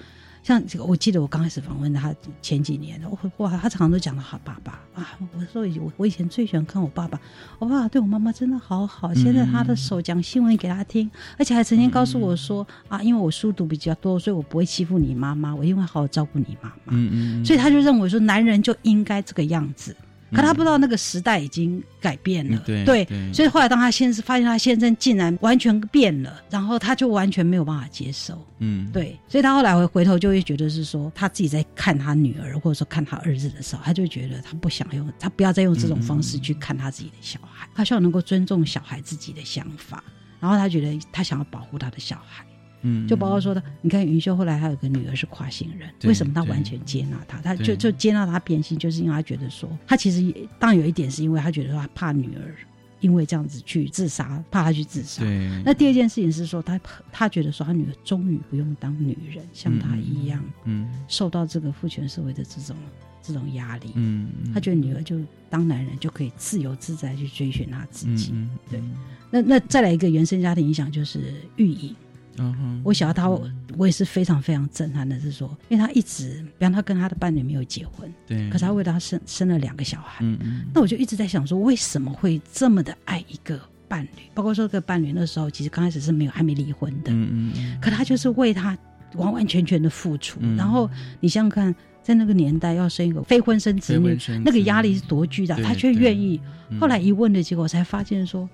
[0.44, 7.20] 像这个，我记得我刚开始访问他前几年，我哇，他常常都讲到他爸爸啊，我说我我以前最喜欢看我爸爸，
[7.60, 19.96] 我爸爸对我妈妈真的好好，现在他的手讲新闻给他听，而且还曾经告诉我说啊，因为我书读比较多，所以我不会欺负你妈妈，我一定会好好照顾你妈妈，嗯嗯，所以他就认为说男人就应该这个样子。
[20.34, 23.34] 可他不知道那个时代已经改变了，嗯对对对。
[23.34, 28.90] 所以后来当他先生发现他先生竟然完全变了，然后他就完全没有办法接受，嗯。
[28.92, 40.04] 对，所以他后来回回头就会觉得是说他自己在看他女儿或者说看他儿子的时候，他就觉得他不想用，他不要再用这种方式去看他自己的小孩，他希望能够尊重小孩自己的想法，
[40.40, 42.46] 然后他觉得他想要保护他的小孩。
[42.84, 47.40] 嗯，就包括说的，你看云秀后来还有个女儿是跨性人，为什么他完全接纳他？
[47.42, 52.56] 他就就接纳他变性，就是因为他觉得说，他其实也当然有一点是因为他觉得说他怕女儿
[53.00, 55.24] 因为这样子去自杀，怕他去自杀。
[55.24, 56.80] 对，那第二件事情是说，他
[57.12, 62.76] 他觉得说他女儿终于不用当女人，像他一样嗯受到这个父权社会的这种
[63.22, 63.92] 这种压力。
[63.96, 65.20] 嗯，他觉得女儿就
[65.50, 68.32] 当男人就可以自由自在去追寻他自己。
[68.34, 68.82] 嗯对
[69.30, 71.96] 那那再来一个原生家庭影响就是育婴。
[72.38, 73.30] 嗯哼，我想到他，
[73.78, 80.66] 我也是非常非常震撼的，是说，因为他一直，比方他跟他的伴侣没有结婚，对，可是他为他生生了两个小孩，嗯嗯。
[80.74, 84.24] 那我就一直在想说，为什么会这么的爱一个伴侣？
[84.34, 88.78] 包括说这个伴侣那时候其实刚开始是没有还没离婚的，嗯嗯可他就是为他
[89.16, 90.40] 完完全全的付出。
[90.42, 90.58] 嗯。
[90.58, 96.42] 然后你想想看，在那个年代要生一个非婚生子女那个压力是多巨大，他却愿意。
[96.70, 96.80] 嗯。
[96.80, 98.50] 后来一问的结果，才发现说，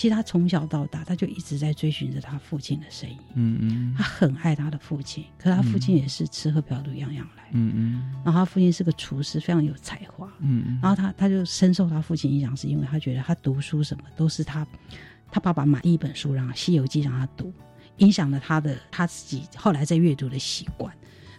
[0.00, 3.18] 其实他从小到大，他就一直在追寻着他父亲的身影。
[3.34, 7.44] 嗯嗯他很爱他的父亲，可是他父亲也是吃喝嫖赌样样来。
[7.52, 10.26] 嗯嗯然后他父亲是个厨师，非常有才华。
[10.38, 14.66] 嗯然后他他就深受他父亲影响，是因为他觉得他读书什么都是他
[15.30, 17.52] 他爸爸买第一本书让《西游记》让他读，
[17.98, 20.90] 影响了他的他自己后来在阅读的习惯。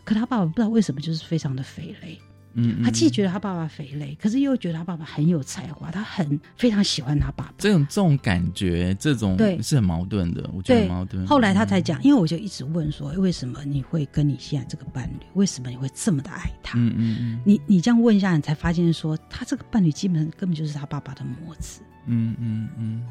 [0.03, 2.21] 可他爸爸不知道为什么就是非常的肥累，
[2.53, 7.53] 嗯，他既觉得他爸爸肥累，可是又觉得他爸爸很有才华，他很非常喜欢他爸爸。
[7.57, 11.25] 这种这种感觉，这种对是很矛盾的，我觉得很矛盾。
[11.25, 16.77] 后来他才讲，因为我就一直问说，为什么你会跟你现在这个伴侣，为什么你会这么的爱他？
[16.77, 23.03] 嗯嗯嗯你你这样问一下，你才发现说，他这个伴侣基本上根本就是他爸爸的模子，嗯嗯嗯，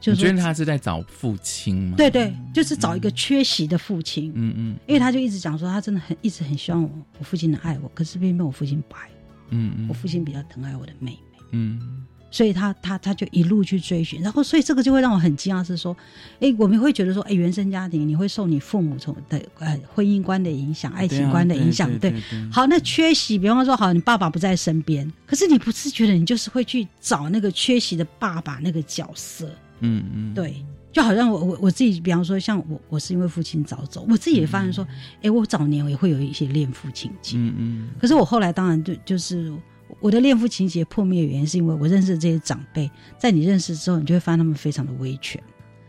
[0.00, 1.94] 就是觉得他是在找父亲吗？
[1.96, 9.08] 对对，就是找一个缺席的父亲，嗯嗯因为他就一直讲说，他真的很一直很希望我我父亲能爱我，可是偏偏我父亲不爱
[9.50, 11.18] 嗯嗯，我，父亲比较疼爱我的妹妹。
[11.52, 12.06] 嗯。
[12.32, 15.96] 所以他他他就一路去追寻，然后所以这个就会让我很惊讶，是说，
[16.38, 22.12] 哎，我们会觉得说，哎，原生家庭你会受你父母从的呃婚姻观的影响、爱情观的影响，对。
[22.12, 34.86] 对好，那缺席，比方说，好，你爸爸不在身边，可是你不自觉的，你就是会去找那个缺席的爸爸那个角色，嗯嗯，对，就好像我我我自己，比方说，像我我是因为父亲早走，我自己也发现说，
[35.22, 37.88] 哎、我早年也会有一些恋父情节，嗯嗯。
[38.00, 39.52] 可是我后来当然就就是
[40.00, 45.42] 我的恋父情节破灭的原因，是因为我认识这些长辈，在你认识之后，你就会发现他们非常的威权，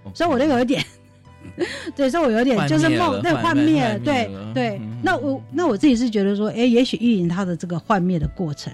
[0.06, 0.84] 嗯， 所以我都有一点。
[1.96, 5.00] 对，所以我有点就是梦，对，幻幻灭了，对对嗯。
[5.02, 8.72] 那我那我自己是觉得说，哎，也许玉莹她的这个幻灭的过程，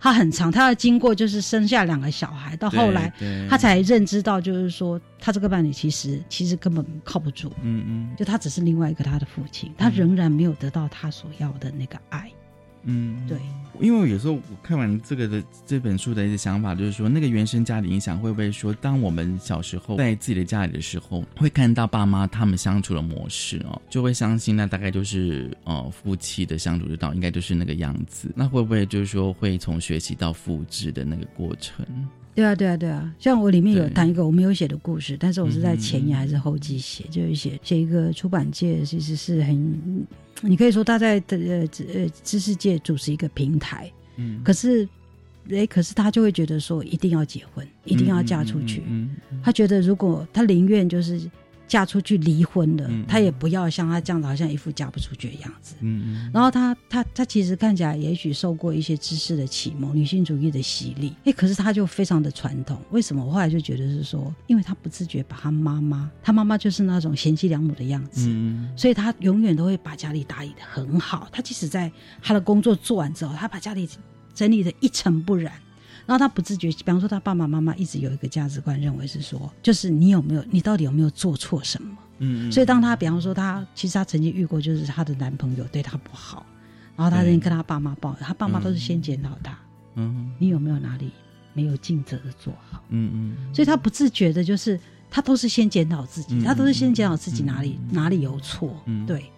[0.00, 3.12] 她很长，他要经过就是生下两个小孩，到后来
[3.48, 8.16] 他才认知到，就是说他这个伴侣其实其实根本靠不住，嗯嗯。
[8.16, 12.32] 就他只是另外一个他的父亲，他仍然没有得到他所要的那个爱。
[12.84, 13.38] 嗯，对，
[13.80, 28.32] 因为有时候我看完这个的这本书的一个想法，就是说那个原生家庭影响会不会说，当我们小时候在自己的家里的时候，会看到爸妈他们相处的模式哦，就会相信那大概就是呃夫妻的相处之道，应该就是那个样子。
[28.34, 31.84] 那会不会就是说会从学习到复制的那个过程？
[32.34, 33.12] 对啊，对啊，对啊。
[33.18, 40.06] 像我里面有谈一个我没有写的故事，但是我是在前言嗯还是后记写，就是写写一个出版界其实是很，
[40.42, 44.88] 你可以说他在呃知呃知识界主持一个平台，嗯，可是。
[45.48, 48.82] 诶，可是他就会觉得说，一定要结婚，一定要嫁出去。
[48.86, 51.18] 嗯嗯他觉得如果他宁愿就是
[51.70, 55.76] 嫁出去离婚了，嗯他也不要像他这样子，好像一副嫁不出去的样子。
[55.78, 62.76] 嗯嗯然后他他他其实看起来也许受过一些知识的启蒙，女性主义的洗礼，哎，可是他就非常的传统。
[62.90, 63.24] 为什么？
[63.24, 68.26] 我后来就觉得是说，因为他不自觉把他妈妈，他妈妈就是那种贤妻良母的样子。
[68.28, 71.28] 嗯所以他永远都会把家里打理的很好。
[71.30, 71.90] 他即使在
[72.20, 73.88] 他的工作做完之后，他把家里
[74.34, 75.52] 整理的一尘不染。
[76.10, 81.96] 然后他不自觉，比方说他爸爸妈妈一直有一个价值观，认为是说，就是你有没有，你到底有没有做错什么？
[82.18, 86.44] 嗯所以当他比方说他其实他曾经遇过，就是她的男朋友对她不好，
[86.96, 89.56] 然后他曾经跟他爸妈抱怨，他爸妈都是先检讨他，
[89.94, 91.12] 嗯你有没有哪里
[91.52, 92.82] 没有尽责的做好？
[92.88, 99.30] 嗯嗯所以他不自觉的，就是他都是先检讨自己，嗯他都是先检讨自己哪里、哪里有错，嗯对。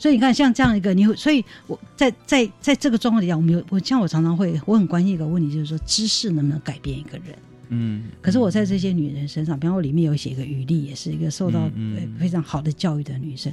[0.00, 7.36] 所以你看，像这样一个，你会，所以我在在在这个状况底下，我们有我像我常常会，我很关心一个问题，就是说知识能不能改变一个人？
[7.68, 11.70] 嗯可是我在这些女人身上，比方我里面有写一个雨丽，也是一个受到、
[12.18, 13.52] 非常好的教育的女生，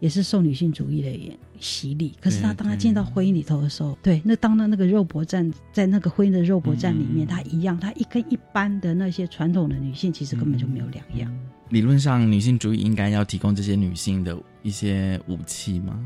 [0.00, 2.14] 也是受女性主义的洗礼。
[2.20, 11.32] 可是她当她进到婚姻里头的时候，对，那当到那个肉搏战，在那个婚姻的肉搏战里面，嗯她一样，她一跟一般的那些传统的女性其实根本就没有两样。
[11.68, 15.98] 理论上，女性主义应该要提供这些女性的一些武器嘛，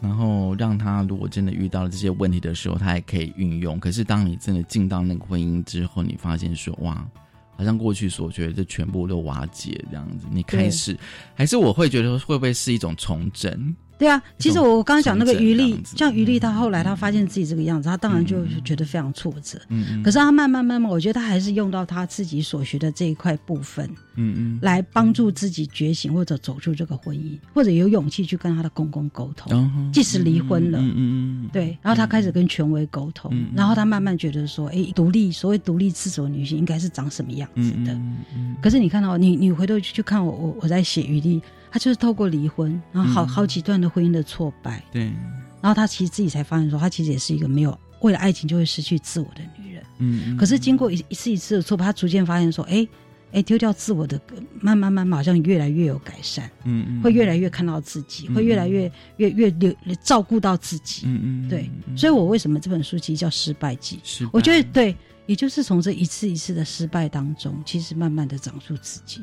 [0.00, 3.78] 然后让她如果真的遇到了这些问题的时候，她还可以运用。
[3.78, 7.06] 可是当你真的进到那个婚姻之后，你发现说，哇，
[7.56, 10.26] 好像过去所觉得全部都瓦解这样子。
[10.30, 10.96] 你开始，
[11.34, 13.76] 还是我会觉得会不会是一种重整？
[14.00, 19.60] 对啊，其实我我刚刚讲那个余力像余力，她后来她发现自己这个样子，她当然就觉得非常挫折。
[19.68, 23.86] 嗯嗯，可是她慢慢慢慢，我觉得她还是用到她自己所学的这一块部分，
[24.16, 29.92] 嗯嗯，来帮助自己觉醒，或者走出这个婚姻，或者有勇气去跟她的公公沟通。
[29.92, 30.78] 即使离婚了。
[30.78, 38.00] 嗯嗯嗯，对，然后她开始跟权威沟通，嗯然后她慢慢觉得说，哎，独立，所谓独立自主的女性应该是长什么样子嗯的？
[38.62, 45.04] 可是你看到你，你回头去看我，我我在写余力，她就是透过离婚，然后好、嗯好几段的婚姻的挫败，对，
[45.60, 49.82] 然后她其实自己才发现说，她其实也是一个没有为了爱情就会失去自我的女人。
[49.98, 52.86] 嗯嗯，可是经过一一次一次的挫败，她逐渐发现说，哎
[53.32, 54.20] 哎，丢掉自我的，
[54.60, 61.02] 慢慢慢慢好像越来越有改善，嗯嗯会越来越看到自己，嗯会越来越越越留照顾到自己。
[61.06, 63.96] 嗯嗯对，所以我为什么这本书其实叫《失败记》？
[64.02, 64.96] 是，我觉得对，
[65.26, 69.20] 也就是从这一次一次的失败当中，其实慢慢的长出自己。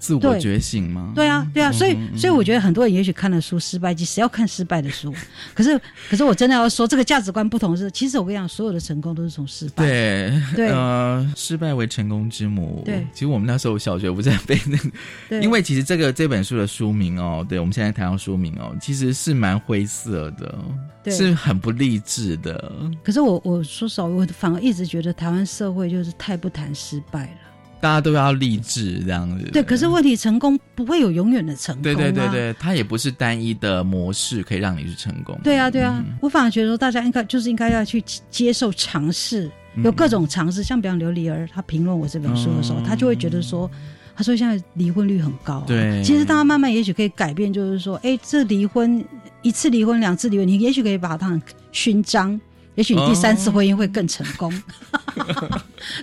[0.00, 1.12] 自我觉醒吗？
[1.14, 5.14] 对啊，对啊，所以所以我觉得很多人也许看了书《失败记》，谁要看失败的书？
[5.54, 5.78] 可是
[6.08, 9.84] 可是我真的要说，这个价值观不同是，其实我跟你讲，所有的成功都是从失败。
[9.84, 12.82] 对对呃，失败为成功之母。
[12.84, 14.90] 对其实我们那时候小学不是在背那个，
[15.28, 20.58] 对，因为其实这个这本书的书名哦，对我们现在谈到书名哦，其实是蛮灰色的，
[21.02, 22.72] 对是很不励志的。
[23.04, 27.49] 可是我我说实话，我反而一直觉得台湾社会就是太不谈失败了。
[27.80, 29.44] 大家都要励志这样子。
[29.52, 31.84] 对，可是问题成功不会有永远的成功、啊。
[31.84, 35.38] 对对对对，它也不是单一的模式可以让你去成功。
[35.42, 40.62] 对啊，对啊，嗯我反而觉得说大家应该就是应该要去接受尝试，嗯有各种尝试。
[40.62, 43.70] 像比方刘丽儿，她评论我这本书的时候，嗯她就会觉得说，
[44.14, 45.64] 她说现在离婚率很高、啊。
[45.66, 49.02] 对其实大家慢慢也许可以改变，就是说，哎，这离婚
[49.42, 52.38] 一次离婚两次离婚，你也许可以把它当成勋章。
[52.76, 54.50] 也许你第三次婚姻会更成功，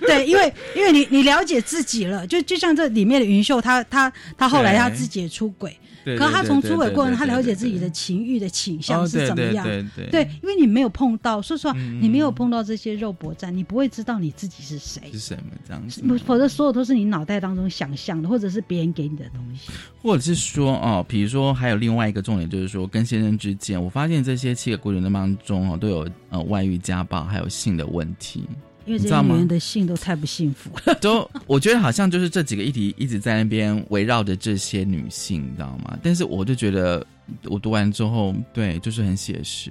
[0.02, 4.78] 对，因为因为你你了解自己了，就就像这里面的云秀，她她她后来对。
[4.78, 10.10] 她自己也出轨，对，可是她从出轨过程，她对对了解自己的情欲的倾向是怎么样，哦对对。
[10.10, 15.02] 对，因为你没有碰到，说实话，嗯你没有碰到这些肉搏战，你不会知道你自己是谁。
[15.12, 16.00] 是，什么这样子？
[16.02, 19.70] 不否则所有都是你脑袋当中想象的，或者是别人给你的东西。
[20.02, 28.44] 或者是说哦，比如说还有另外一个重点，就是说跟先生之间，我发现这些七个国人当中哦，都有呃外遇、家暴，还有性的问题，
[28.88, 30.94] 因为这些女人的性都太不幸福了。
[31.00, 35.98] 都我觉得好像就是这几个议题一直在那边围绕着这些女性，你知道吗？
[36.02, 37.06] 但是我就觉得
[37.44, 39.70] 我读完之后，对，就是很写实，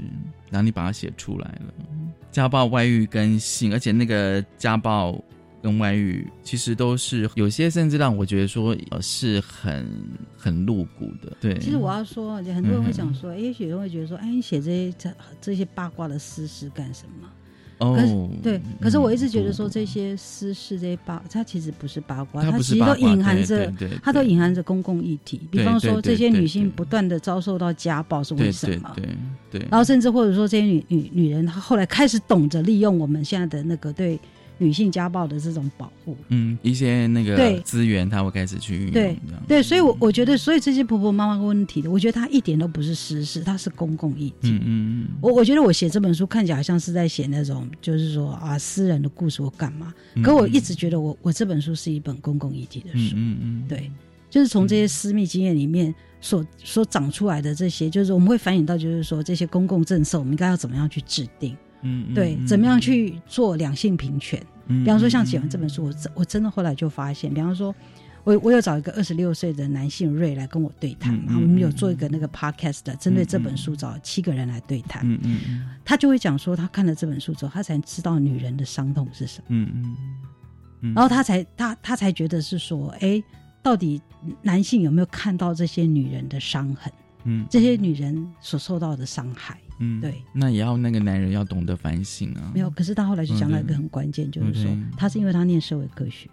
[0.50, 1.74] 然后你把它写出来了，
[2.32, 5.22] 家暴、外遇跟性，而且那个家暴。
[5.60, 9.92] 跟外遇其实都是有些，甚至让我觉得说，呃，是很
[10.38, 11.36] 很露骨的。
[11.42, 15.10] 对，其实我要说，很多人会想说，哎也许有人会觉得说，哎，你写这些这
[15.42, 17.28] 这些八卦的私事干什么？
[17.80, 23.72] 可是哦，对，可是我一直觉得说，嗯这些私事、这些八，它其实不是八卦，它它其实都隐含着，
[24.04, 25.42] 它都隐含着公共议题。
[25.52, 28.92] 比方说，这些女性不断的遭受到家暴是为什么？
[28.96, 34.20] 对对对，然后甚至或者说这些女女女人，她后来开始懂得利用我们现在的那个对
[34.58, 36.16] 女性家暴的这种保护。
[36.30, 37.56] 嗯，一些那对。
[37.56, 39.16] 个资源，他会开始去运用，
[39.48, 44.52] 对所以我，我觉得，所以这些婆婆妈妈问题的，我觉得它一点都不是私事，它是公共议题。
[44.52, 49.94] 嗯嗯嗯，我我觉得我写这本书看起来好像是在写那种，就是说啊私人的故事我干嘛。
[50.16, 53.92] 嗯可我一直觉得我我这本书是一本公共议题的嗯书，嗯嗯，对，
[54.30, 64.42] 就是从这些私密经验里面所所长出来的这些，就是我们会反映到，就是说这些公共政策我们应该要怎么样去制定，嗯，嗯对，怎么样，去做两性平权。
[64.68, 67.74] 嗯比方说，像写完这本书，我真我真的后来就发现，比方说，
[68.26, 75.70] 我我有找一个二十六岁的男性瑞来跟我对谈嘛，嗯嗯我们有做一个那个 podcast 的，针对这本书找七个人来对谈，嗯嗯嗯。
[75.86, 79.96] 他就会讲说，他看了这本书之后，他才知道女人的伤痛是什么，嗯嗯
[80.82, 83.24] 嗯，然后他才他他才觉得是说，哎，
[83.64, 84.02] 到底
[84.42, 86.92] 男性有没有看到这些女人的伤痕，
[87.24, 87.46] 嗯。
[87.50, 89.58] 这些女人所受到的伤害？
[89.80, 92.52] 嗯对，那也要那个男人要懂得反省啊。
[92.54, 96.30] 没有，可是他后来就讲到一个很关键，就是说他是因为他念社会科学，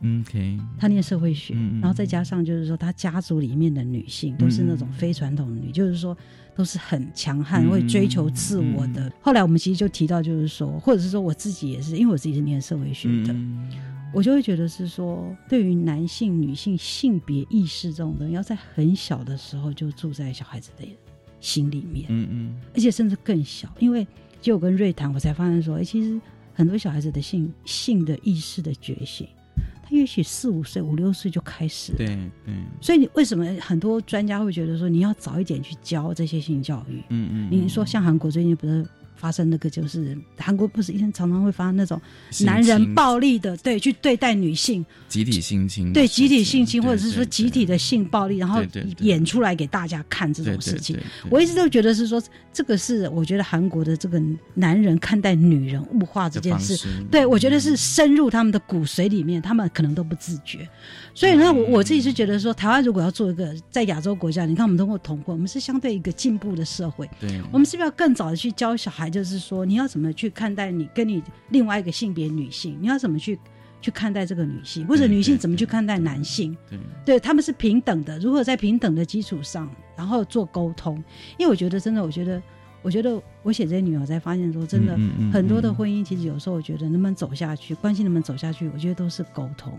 [0.00, 6.16] 嗯，OK，他念社会学，然后再加上就是说他家族里面的女性都是那种非传统的女，就是说
[6.54, 9.12] 都是很强悍，嗯会追求自我的。
[9.20, 13.70] 后来我们其实就提到，就是说，或者是说我自己也是，因为我自己是念社会学的，嗯。
[14.12, 20.84] 我就会觉得是说，对于男性、女性性别意识这种东西，要在很小的时候就住在小孩子的
[21.44, 23.68] 心里面，嗯嗯而且甚至更小。
[23.78, 24.06] 因为
[24.40, 26.18] 就我跟瑞谈，我才发现说，哎，其实
[26.54, 29.28] 很多小孩子的性性的意识的觉醒，
[29.82, 31.98] 他也许四五岁、五六岁就开始了。
[31.98, 32.16] 对
[32.46, 37.02] 嗯，所以你为什么很多专家会觉得说，你要早一点去教这些性教育？
[37.10, 38.86] 嗯嗯，你说像韩国最近不是
[39.24, 41.98] 发生那个，就是韩国不是一天常常会发生那种
[42.40, 48.62] 男人暴力的，对，去对待女性，集体性侵对，集体性侵，或者是说集体的性暴力，然后
[48.98, 50.98] 演出来给大家看这种事情。，
[51.30, 52.22] 我一直都觉得是说，
[52.52, 54.20] 这个是我觉得韩国的这个
[54.52, 60.68] 男人看待女人物化这件事，对我觉得是深入他们的骨髓里面，他们可能都不自觉。
[61.14, 73.38] 所以呢，我我自己是觉得说，台湾如果要做一个在亚洲国家，你看我们通过同婚，我们是相对一个进步的社会，对，我们是不是要更早的去教小孩，就是说你要怎么去看待你跟你另外一个性别女性，你要怎么去
[73.80, 76.56] 去看待这个女性，或者女性怎么去看待男性？
[76.68, 78.18] 对对，他们是平等的。
[78.18, 80.96] 如何在平等的基础上，然后做沟通？
[81.38, 82.42] 因为我觉得真的，我觉得，
[82.82, 84.98] 我觉得我写这些女儿才发现说，真的、
[85.32, 89.78] 很多的嗯婚姻，其实有时候我觉得能不能走下去，关系能不能走下去，我觉得都是沟通。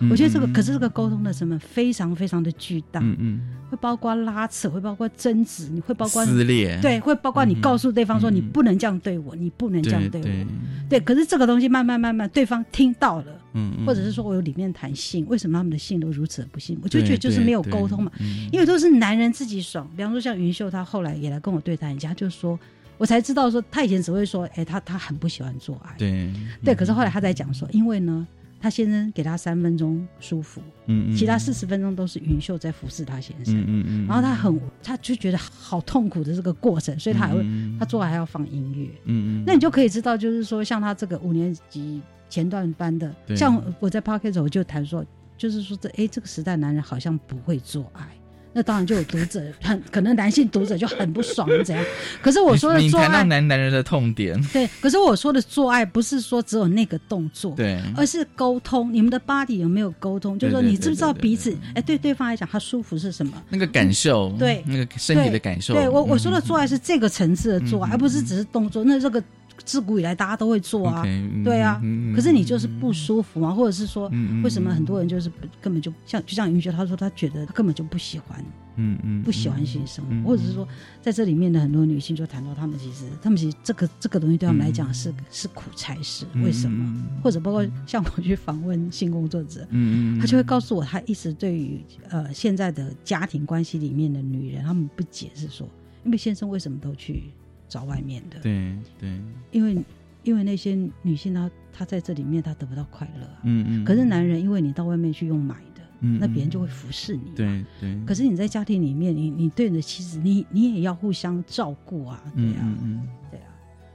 [0.00, 0.10] 嗯。
[0.10, 0.52] 我觉得这个，嗯。
[0.52, 3.40] 可是这个沟通的成本非常非常的巨大，嗯嗯，
[3.70, 7.60] 会包括拉扯，会包括争执，你会包括撕裂，对，会包括你嗯。
[7.60, 8.34] 告诉对方说嗯。
[8.36, 10.46] 你不能这样对我，你不能这样对我。
[10.88, 13.86] 对可是这个东西慢慢慢慢，对方听到了，嗯，嗯。
[13.86, 16.78] 或者是说我有里面谈性，为什么他们的性都如此的不幸？
[16.82, 18.10] 我就觉得就是没有对沟通嘛，
[18.52, 19.88] 因为都是男人自己爽。
[19.96, 22.58] 比方说像云秀，她后来也来跟我对谈一下，他就说
[22.96, 26.30] 我才知道说，他以前只会说，哎，他他很不喜欢做爱，对。
[26.64, 28.26] 对，可是后来他在讲说，因为呢。
[28.60, 33.54] 他先生给他三分钟舒服，嗯嗯，其他四十分钟都是云秀在服侍他先生。
[33.54, 38.86] 嗯嗯嗯，然后他很，他就觉得好痛苦的这个过程，所以他还会，嗯他做爱还要放音乐。
[39.04, 45.04] 嗯嗯，那你就可以知道，就是说，像他这个五年级前段班的，对像我在 p o c k e t 我就谈说，
[45.36, 48.06] 就是说这哎，这个时代男人好像不会做爱。
[48.52, 51.84] 那当然就有读者很可能男性读者就很不爽怎样？
[52.22, 58.92] 可是我说的你谈到做爱，男男人的痛点，对，可是我说的做爱不是说只有那个动作，对，而是沟通。
[58.92, 60.38] 你们的 body 有没有沟通？
[60.38, 61.56] 就是说你知不知道彼此？
[61.74, 63.32] 哎，对对方来讲，他舒服是什么？
[63.50, 68.82] 那个感受，对那个身体的感受，对我我说的嗯做爱是这个层次的做爱，嗯而不是只是动作。
[68.84, 69.22] 那这个
[69.68, 71.02] 自古以来大家都会做啊。
[71.44, 71.78] 对啊。
[72.14, 74.10] 可是你就是不舒服嘛，或者是说，
[74.42, 78.42] 为什么很多人就是根本就像就像云雪，他说他觉得他根本就不喜欢
[78.80, 80.22] 嗯嗯不喜欢性生活，嗯。
[80.24, 80.66] 或者是说
[81.02, 86.82] 在这里面的很多女性就谈到她们其实她们其实这个这个东西对她们来讲是、是苦差事，为什么？
[86.84, 95.68] 嗯或者包括像我去访问性工作者，嗯嗯，他就会告诉我，他一直对于呃现在的家庭关系里面的女人，他们不解释说，
[96.04, 97.24] 因为先生为什么都去
[97.68, 98.40] 找外面的？
[98.40, 99.78] 对对，因为
[100.22, 107.32] 因为那些女性她她在这里面她得不到快乐啊、嗯嗯，可是男人因为你到外面去用买的，嗯，那别人就会会服侍你。。
[107.36, 113.46] 对对，可是你在家庭里面，你你对你的妻子，你你也要互相照顾啊，对嗯啊，嗯嗯对啊。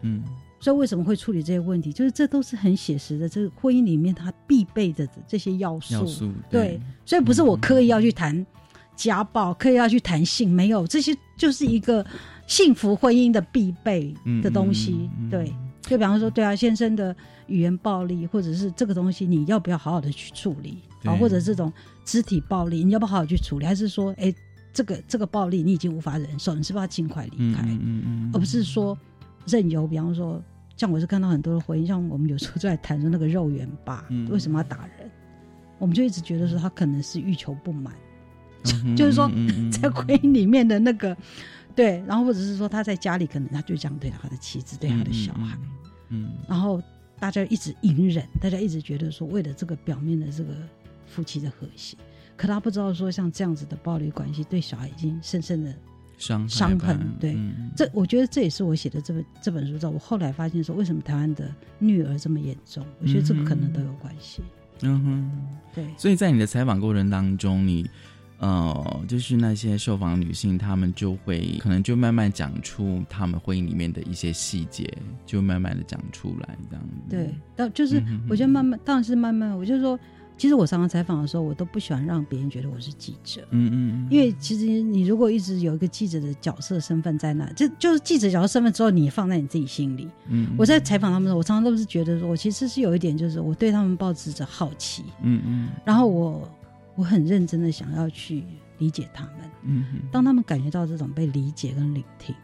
[0.01, 0.23] 嗯
[0.59, 1.91] 所以为什么会处理这些问题？
[1.91, 5.93] 就是这都是很写实的，这个婚姻里面它必备的这些要素。
[5.93, 8.45] 要素对，所以不是我刻意要去谈
[8.95, 12.05] 家暴，可以要去谈性，没有，这些就是一个
[12.47, 14.91] 幸福婚姻的必备的东西。
[14.91, 17.15] 嗯嗯嗯对，就比方说，对啊，先生的
[17.47, 21.15] 语言暴力，或者是这个东西，你要不要好好的去处理啊？
[21.15, 21.71] 或者这种
[22.05, 23.65] 肢体暴力，你要不要好好去处理？
[23.65, 24.33] 还是说，哎，
[24.73, 27.63] 这个这个暴力你已经无法忍受，你是不是要尽快离嗯开？
[27.63, 28.97] 嗯嗯嗯，而不是说
[29.45, 30.41] 任由，比方说，
[30.77, 35.09] 像我是看到很多的婚姻，像我们有时候就在谈说那个肉圆吧，嗯为什么要打人？
[35.79, 37.93] 我们就一直觉得说他可能是欲求不满，
[38.85, 39.29] 嗯就是说
[39.71, 41.15] 在婚姻里面的那个
[41.75, 45.57] 对，然后或者是说他在家里可能他就这样对他的妻子，对他的小孩，，
[46.09, 46.81] 嗯然后
[47.19, 50.53] 大家一直隐忍，大家一直觉得说为了这个表面的这个
[51.05, 51.97] 夫妻的和谐，
[52.37, 55.73] 可他不知道说像这样子的暴力关系对小孩已经深深的
[56.17, 62.85] 伤伤痕吧对嗯这我觉得这也是我写的这本这本书之后，我后来发现说，为什么台湾的虐儿这么严重？
[63.01, 64.41] 我觉得这个可能都有关系。
[64.81, 65.31] 嗯哼，
[65.73, 67.89] 对，所以在你的采访过程当中，你
[68.43, 74.85] 呃，就是那些受访女性，她们就会可能就慢慢讲出她们婚姻里面的一些细节，
[75.25, 77.09] 就慢慢的讲出来，这样子。
[77.09, 79.97] 对，到就是我觉得慢慢，当然是慢慢，我就说，
[80.37, 83.47] 其实我常常采访的时候，我都不喜欢让别人觉得我是记者。
[83.51, 90.09] 嗯嗯嗯，因为其实你如果一直有一个记者的角色身份在那，就就是记者角色身份之后，你放在你自己心里。
[90.27, 96.45] 嗯我在采访他们的时候，我常常都是觉得说，我其实是有一点，就是我对他们抱持着好奇，嗯嗯然后我
[96.95, 98.43] 我很认真的想要去
[98.77, 99.33] 理解他们。
[99.63, 102.35] 嗯哼当他们感觉到这种被理解跟聆听，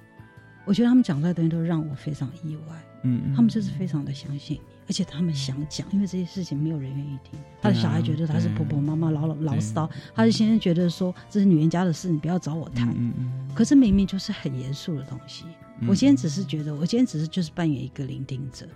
[0.66, 2.76] 我觉得他们讲出来的东西都让我非常意外。
[3.04, 7.40] 嗯嗯他们就是非常的相信你，而且他们想讲，因为这些事情没有人愿意听。
[7.62, 12.90] 他的小孩觉得他是对婆婆妈妈牢牢骚，他的先生觉得说这是女人家的事，你不要找我谈。
[12.90, 15.46] 嗯嗯可是明明就是很严肃的东西。
[15.80, 18.68] 嗯我今天只是觉得，我今天只是就是扮演一个聆听者，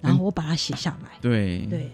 [0.00, 1.10] 然后我把它写下来。
[1.20, 1.90] 对对你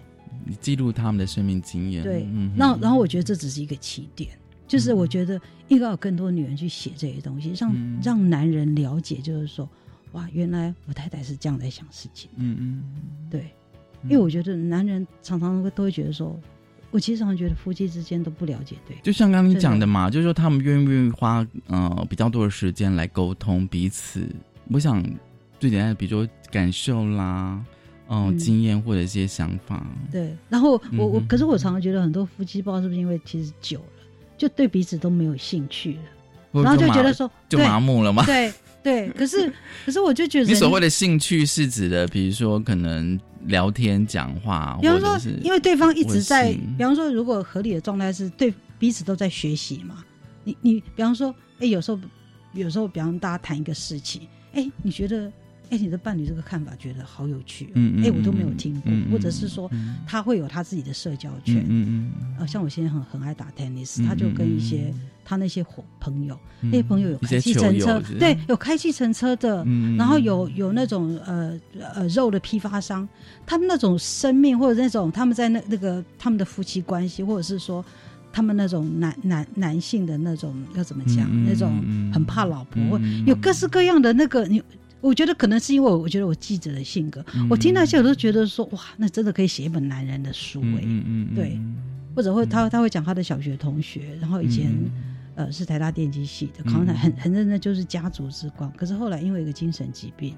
[0.61, 4.31] 记录他们的生命经验，对嗯，那然后我觉得这只是一个起点，
[4.67, 9.69] 就是我觉得应该有更多女人去写这些东西，让嗯让男人了解，就是说，
[10.13, 12.31] 哇，原来我太太是这样在想事情。
[12.37, 12.83] 嗯嗯
[13.31, 13.53] 对，
[14.05, 16.39] 因为我觉得男人常常会都会觉得说，
[16.91, 18.97] 我其实常常觉得夫妻之间都不了解对。
[19.03, 24.27] 就像刚刚你讲的嘛，就是说他们愿不愿意花呃比较多的时间来沟通彼此。
[24.69, 25.03] 我想
[25.59, 27.65] 最简单的，比如说感受啦，
[28.11, 29.87] 嗯、嗯经验或者一些想法。
[30.13, 34.03] 对，然后我我可是我常常觉得很多夫妻不知道是不是因为其实久了，
[34.37, 35.95] 就对彼此都没有兴趣
[36.53, 38.25] 了，然后就觉得说就麻木了吗？
[38.29, 38.53] 对
[38.83, 39.53] 对，可是
[39.85, 50.03] 可是我就觉得你所谓的兴趣是指的，比如说可能聊天、讲话，比方说因为对方一直在，比方说，如果合理的状态是对彼此都在学习嘛，
[50.45, 52.01] 你你比方说，哎，有时候
[52.55, 55.31] 有时候，比方大家谈一个事情，哎，你觉得，
[55.71, 59.97] 哎，你的伴侣这个看法觉得好有趣哦，嗯嗯哎，我都没有听过嗯，嗯或者是说嗯。
[60.07, 71.59] 他会有他自己的社交嗯圈，嗯呃，像我现在很很爱打 tennis，嗯他就跟一些嗯他那些伙朋友，嗯那些朋友有开计程车，对，有开计程车的，嗯然后有有那种呃
[71.95, 73.09] 呃肉的批发商，
[73.47, 77.85] 他们那种生命或者那种他们在那那个他们的夫妻关系，或者是说
[78.33, 83.25] 他们那种男男男性的那种要怎么讲，嗯嗯那种嗯很怕老婆，嗯。
[83.27, 84.61] 有各式各样的那个你。
[85.01, 87.49] 我觉得可能是因为我，我觉得我记者的性格，嗯。
[87.51, 91.59] 我听那些我都觉得说，哇，那真的可以写一本男人的书哎、嗯嗯嗯对。
[92.15, 94.91] 或者会他他会讲他的小学同学，然后以前、嗯
[95.37, 98.71] 呃是台大电机系的，嗯考得很很认真，就是家族之光。
[98.77, 100.37] 可是后来因为一个精神疾病，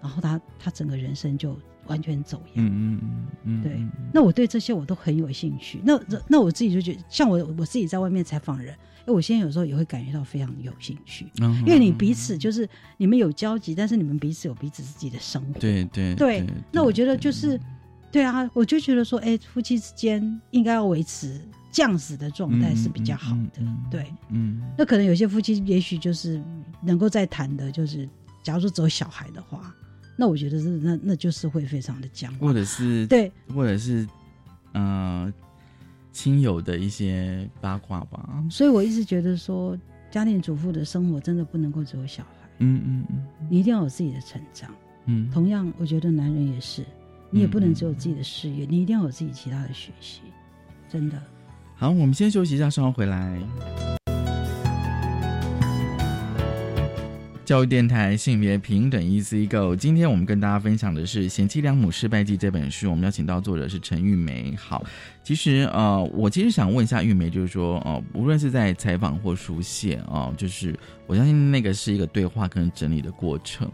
[0.00, 2.66] 然后他他整个人生就完全走样。
[2.66, 5.80] 嗯嗯嗯，对，那我对这些我都很有兴趣。
[5.84, 8.74] 那那我自己就觉得，像我我自己在外面采访人，
[9.06, 15.60] 哎，我现在有时候也会感觉到非常有兴趣，嗯因为你彼此就是你们有交集，但是你们彼此有彼此自己的生活。
[15.60, 17.60] 对对对，那我觉得就是，
[18.10, 23.62] 对啊，我就觉得说，哎，夫妻之间应该要维持这样子的状态是比较好的。
[23.90, 26.42] 对，嗯，那可能有些夫妻也许就是
[26.82, 28.08] 能够再谈的，就是
[28.42, 29.74] 假如说只有小孩的话，
[30.16, 34.06] 那我觉得是那那就是会非常的僵，或者是对，或者是
[34.72, 35.32] 呃
[36.12, 38.44] 亲友的一些八卦吧。
[38.50, 39.76] 所以我一直觉得说，
[40.10, 44.70] 家庭主妇的生活真的不能够只有小孩，嗯嗯嗯你一定要有自己的成长。
[45.06, 46.84] 嗯，同样，我觉得男人也是，
[47.30, 50.20] 你也不能只有自己的事业，你一定要有自己其他的学习，
[50.88, 51.20] 真的。
[51.74, 53.38] 好，我们先休息一下，稍后回来。
[57.44, 64.54] 教育电台性别平等 EC Go，今天我们跟大家分享的是《贤妻良母失败记》这本书，我们邀请到作者是陈玉梅。
[64.56, 64.82] 好，
[65.22, 70.74] 其实呃，我其实想问一下玉梅，就是说，呃、无论是在采访或书写啊、就是
[71.06, 73.70] 我相信那个是一个对话跟整理的过程，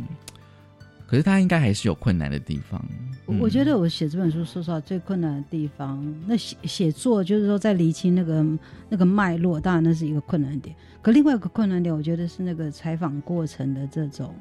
[1.11, 2.81] 可是他应该还是有困难的地方。
[3.27, 8.47] 我我觉得我写这本书，说实话最困难的地方，那写写作就是说在厘清那个
[8.89, 10.77] 那个脉络，当然那是一个困难点。
[11.03, 14.33] 可另外一个困难点，我觉得是那个采访过程的这种，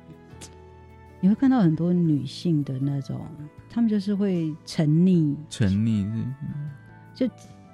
[1.20, 3.20] 你会看到很多女性的那种，
[3.68, 6.08] 她们就是会沉溺，沉溺
[7.16, 7.28] 是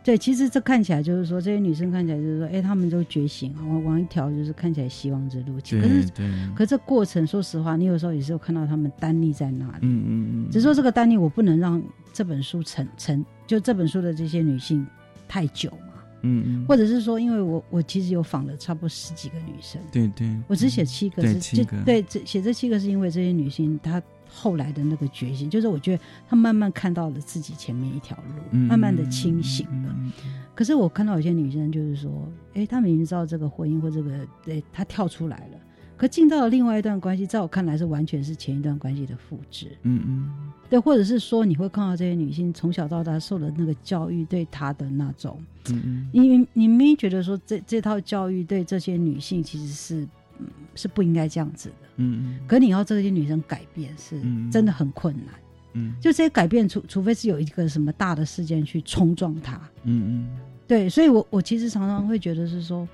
[0.06, 5.56] 对，其实这看起来就是说，这些女生看起来就是说，哎，她们都觉醒，往往一条就是看起来希望之路。
[5.56, 9.80] 可对是，对，可是这过程，说实话，你有时候也是有看到她们单立在那里。
[9.82, 11.82] 嗯嗯嗯，只是说这个单立我不能让
[12.14, 14.86] 这本书成成就这本书的这些女性
[15.28, 24.00] 太久嘛，嗯嗯，或者是说，因为我我其实有访了差不多十几个女生，对对，我只写七个，是就对，这写这七个是因为这些女性她
[24.38, 29.96] 后来的那个决心，就是我觉得他慢慢看到了自己前面一条路，嗯慢慢的清醒了。
[29.98, 30.12] 嗯
[30.54, 35.60] 可是我看到有些女生就是说，哎，她明明知道这个婚姻或这个，对她跳出来了，
[35.98, 39.78] 可进到了另外一段关系，在我看来是完全是前一段关系的复制。
[39.84, 45.38] 嗯嗯对，或者是说你会看到这些女性从小到大受的那个教育对她的那种，
[45.70, 50.08] 嗯嗯你你你明明觉得说这这套教育对这些女性其实是
[50.40, 55.36] 嗯是不应该这样子的，嗯可你要这些女生改变是嗯真的很困难。
[55.74, 55.94] 嗯。
[56.02, 60.28] 就这些改变，除除非是有一个什么大的事件去冲撞她，嗯
[60.68, 62.88] 对，所以我我其实常常会觉得是说，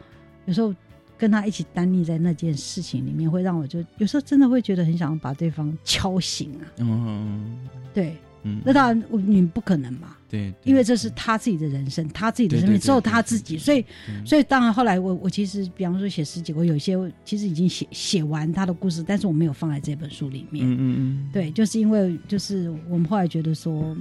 [0.46, 0.74] 有时候
[1.18, 6.62] 跟他一起单立在那件事情里面，会让我就有时候真的会觉得很想把对方敲醒啊。
[6.80, 7.68] 嗯。
[7.94, 13.86] 对，嗯，那当然我你不可能嘛，对，因为这是他自己的人生，他自己的生命，只有他自己，所以
[14.26, 20.66] 所以当然后来我我其实比方说写诗集，我有些其实已经写写完他的故事，但是我没有放在这本书里面。
[20.66, 23.96] 嗯嗯嗯，对，就是因为就是我们后来觉得说，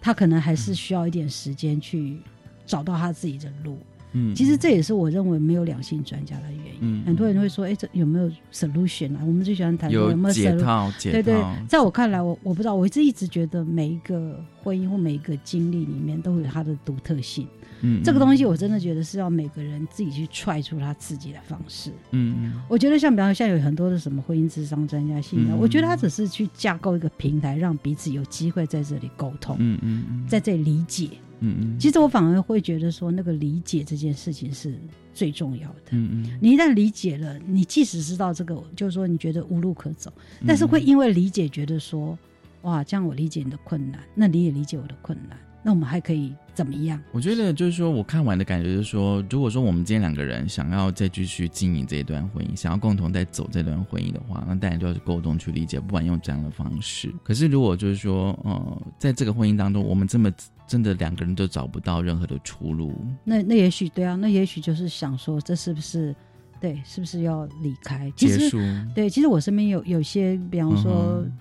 [0.00, 2.18] 他可能还是需要一点时间去
[2.66, 3.78] 找到他自己的路。
[4.12, 6.72] 嗯，其实这也是我认为没有两性专家的原因。
[6.80, 9.20] 嗯很多人会说，哎，这有没有 solution 啊？
[9.22, 10.52] 我们最喜欢谈说有没有解。
[10.58, 17.46] 套解对对，，在我看来，我我不知道，我一直一直觉得每一个婚姻或每一个经历里面都有它的独特性。
[17.84, 21.90] 嗯这个东西我真的觉得是要每个人自己去踹出他自己的方式。
[22.12, 31.08] 嗯嗯我觉得像比方说，像有很多的什么婚姻智商专家性的，嗯我觉得他只是去架构一个平台，让彼此有机会在这里沟通，嗯嗯嗯，在这里理解。
[31.42, 34.78] 嗯嗯，其实我反而会觉得说，那个理解这件事情是
[35.12, 35.90] 最重要的。
[35.90, 42.18] 嗯嗯，你一旦理解了，你即使知道这个，就是说你觉得无路可走，嗯但是会因为理解觉得说，
[42.62, 47.00] 哇，这样我理解你的困难，那你也理解我的困难，那我们还可以怎么样？
[47.12, 57.12] 我觉得就是说，我看完的感觉就是说，如果说我们今天两个人想要再继续经营这一段婚姻，想要共同再走这段婚姻的话，那大家就要去沟通、去理解，不管用这样的方式。
[57.22, 60.30] 可是如果就是说，呃，在这个婚姻当中，我们这么
[60.72, 62.94] 真的两个人都找不到任何的出路，
[63.24, 66.16] 那那也许对啊，那也许就是想说，这是不是
[66.58, 66.80] 对？
[66.82, 68.10] 是不是要离开？
[68.16, 68.58] 其实结束，
[68.94, 71.32] 对，其实我身边有有些，比方说、嗯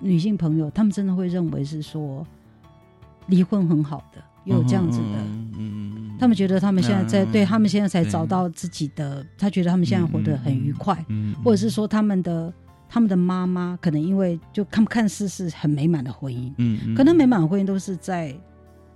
[0.00, 2.24] 女性朋友，她们真的会认为是说
[3.26, 5.04] 离婚很好的，也有这样子的。
[5.16, 12.54] 嗯嗯嗯，他们觉得他们现在在，嗯对他们现在才找到自己的，他觉得他们现在活得很愉快，嗯，或者是说他们的
[12.88, 18.32] 他们的妈妈可能因为就他们看似是很美满的婚姻，嗯，嗯，可能美满的婚姻都是在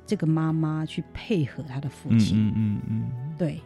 [0.07, 3.61] 这个妈妈去配合她的父嗯亲，嗯嗯嗯对，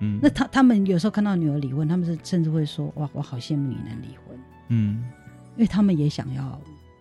[0.00, 4.38] 嗯，那他他们有时候看到女儿离婚，他们是甚至会说哇，我好羡慕你能离婚，
[4.68, 5.04] 嗯。
[5.54, 6.58] 因为他们也想要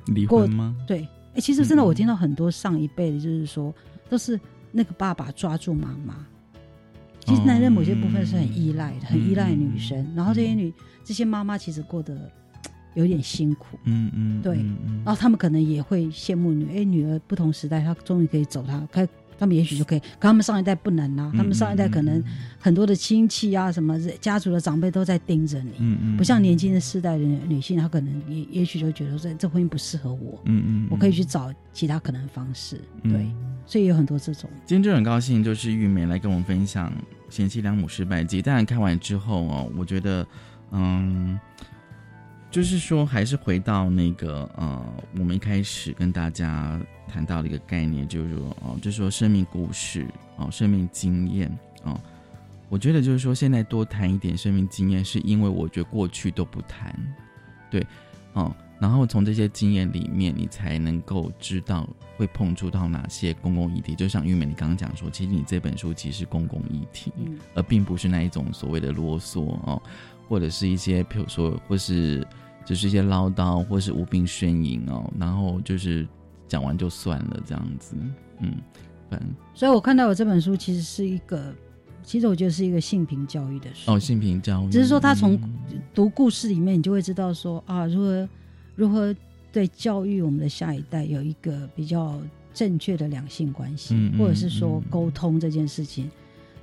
[0.08, 0.76] 离婚吗？
[0.86, 3.74] 对，哎，其实真的嗯我听到很多上一辈的，就是说
[4.10, 4.38] 都是
[4.74, 6.16] 那个爸爸抓住妈妈。
[7.26, 12.30] 其实男人某些部分是很依赖的，很依赖女生，然后这些女这些妈妈其实过得
[12.94, 14.56] 有点辛苦，嗯嗯，对。
[15.04, 19.08] 然后他们可能也会羡慕女，哎，女儿不同时代，她终于可以走她，开
[19.40, 22.24] 他们也许就可以，可他们上一代不能啊，他们上一代可能
[22.60, 33.14] 很多的亲戚啊，什么家族的长辈都在盯着你，嗯嗯，不像年轻的世代的女性，她可能也也许就觉得说这婚姻不适合我，嗯嗯，我可以去找其他可能方式，嗯。
[33.14, 33.32] 对，
[33.66, 36.92] 所以有很多这种，今天就很高兴，就是玉梅来跟我们分享
[37.30, 38.42] 《贤妻良母失败记》。
[38.46, 40.28] 当然看完之后哦，我觉得，
[40.72, 41.40] 嗯，
[42.52, 44.86] 就是说还是回到那个呃，
[45.18, 51.50] 我们一开始跟大家谈到的一个概念，就是说哦，就是说生命故事哦，生命经验
[51.84, 52.00] 哦。
[52.68, 56.94] 我觉得就是说，现在多谈一点生命经验，是因为我觉得过去都不谈，
[57.70, 57.86] 对，
[58.34, 61.86] 哦，然后从这些经验里面，你才能够知道
[62.16, 63.94] 会碰触到哪些公共议题。
[63.94, 69.82] 就像玉美你刚刚讲说，其实你这本书其实是公共议题，嗯而并不是那一种所谓的啰嗦哦，
[70.28, 72.26] 或者是一些譬如说，或是
[72.66, 76.08] 就是一些唠叨，或是无病呻吟哦，然后就是
[76.48, 77.96] 讲完就算了这样子，
[78.40, 78.56] 嗯，
[79.10, 81.54] 反正所以我看到我这本书其实是一个，
[82.04, 85.82] 其实我觉得是一个性平教育的书，哦，性平教育，只是说他从嗯。
[85.94, 88.30] 读故事里面，你就会知道说啊，如何
[88.76, 89.14] 如何
[89.52, 92.22] 对教育我们的下一代有一个比较
[92.54, 94.84] 正确的两性关系，或者是说嗯。
[94.90, 96.10] 沟通这件事情，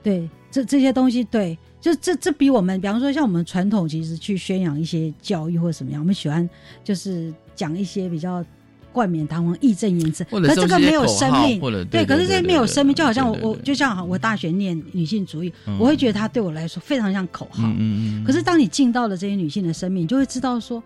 [0.02, 6.48] 对这这些东西，对，就这这比我们，比方说像我们传统其实去宣扬一些教育或者什么样，我们喜欢
[6.82, 8.44] 就是讲一些比较
[8.92, 11.60] 冠冕堂皇、义正言辞，可这个没有生命。
[11.88, 17.62] 对，可是这些没有生命，就好像我我就就像我大学念女性主义，嗯我会觉得它对我来说非常像口号。
[17.68, 20.82] 嗯嗯嗯，可是当你进到了这些女性的生命，你就会知道说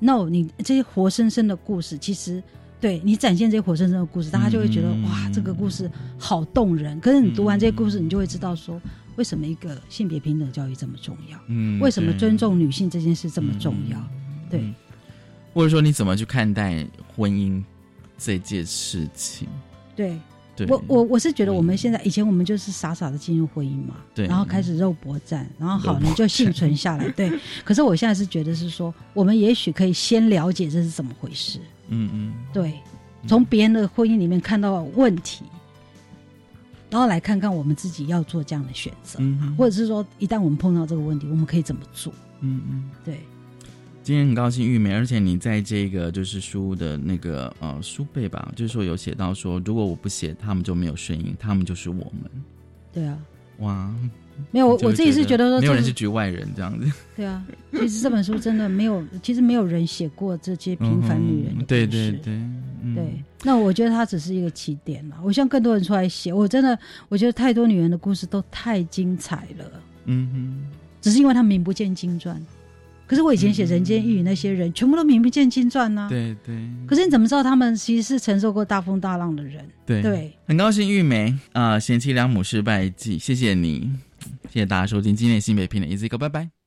[0.00, 2.42] ，no，你这些活生生的故事，其实
[2.80, 7.00] 对你展现这些活生生的故事，大家就会觉得、嗯哇，这个故事好动人。
[7.00, 8.78] 可是你读完这些故事，你就会知道说，
[9.16, 11.38] 为什么一个性别平等教育这么重要？
[11.48, 13.98] 嗯为什么尊重女性这件事这么重要？
[14.50, 14.74] 对嗯。
[15.52, 16.84] 或者说你怎么去看待
[17.14, 17.62] 婚姻
[18.18, 19.46] 这件事情？
[19.94, 20.18] 对，
[20.56, 24.26] 对，我我我是觉得我们现在以前我们就是傻傻的进入婚姻嘛，对。
[24.26, 27.30] 然后开始肉搏战，然后好你就幸存下来，对。
[27.62, 32.74] 可是我现在是觉得是说，我们也许可以先了解这是怎么回事，嗯嗯，对，
[33.28, 35.44] 从别人的婚姻里面看到问题，
[36.94, 42.14] 然后来看看我们自己要做这样的选择，嗯或者是说一旦我们碰到这个问题，我们可以怎么做？
[42.38, 42.90] 嗯嗯。
[43.04, 43.18] 对，
[44.04, 52.30] 今天很高兴玉梅，而且你在这个就是书的那个呃书背吧，就是说有写到说，如果我不写，他们就没有声音，他们就是我们。
[52.92, 53.18] 对啊，
[53.58, 53.92] 哇，
[54.50, 56.90] 没有我我自己是觉得说没有人是局外人这样子。
[57.16, 61.64] 对啊，其实这本书真的没有，其实没有人写过这些平凡女人的故事。
[61.64, 62.32] 嗯对对对，
[62.82, 63.04] 嗯对，
[63.42, 65.16] 那我觉得它只是一个起点了。
[65.22, 66.32] 我希望更多人出来写。
[66.32, 66.78] 我真的，
[67.08, 69.64] 我觉得太多女人的故事都太精彩了，
[70.06, 72.40] 嗯哼，只是因为她名不见经传。
[73.06, 76.56] 可是我以前写《人间一语》那些人，全部都名不见经传呐、对对
[76.86, 79.62] 可是你怎么知道他们其实是承受过大风大浪的人？
[79.84, 83.92] 对对，很高兴玉梅啊，贤妻良母失败记，谢谢你，
[84.50, 86.63] 谢谢大家收听今天的新北篇的 Easy Go，拜拜。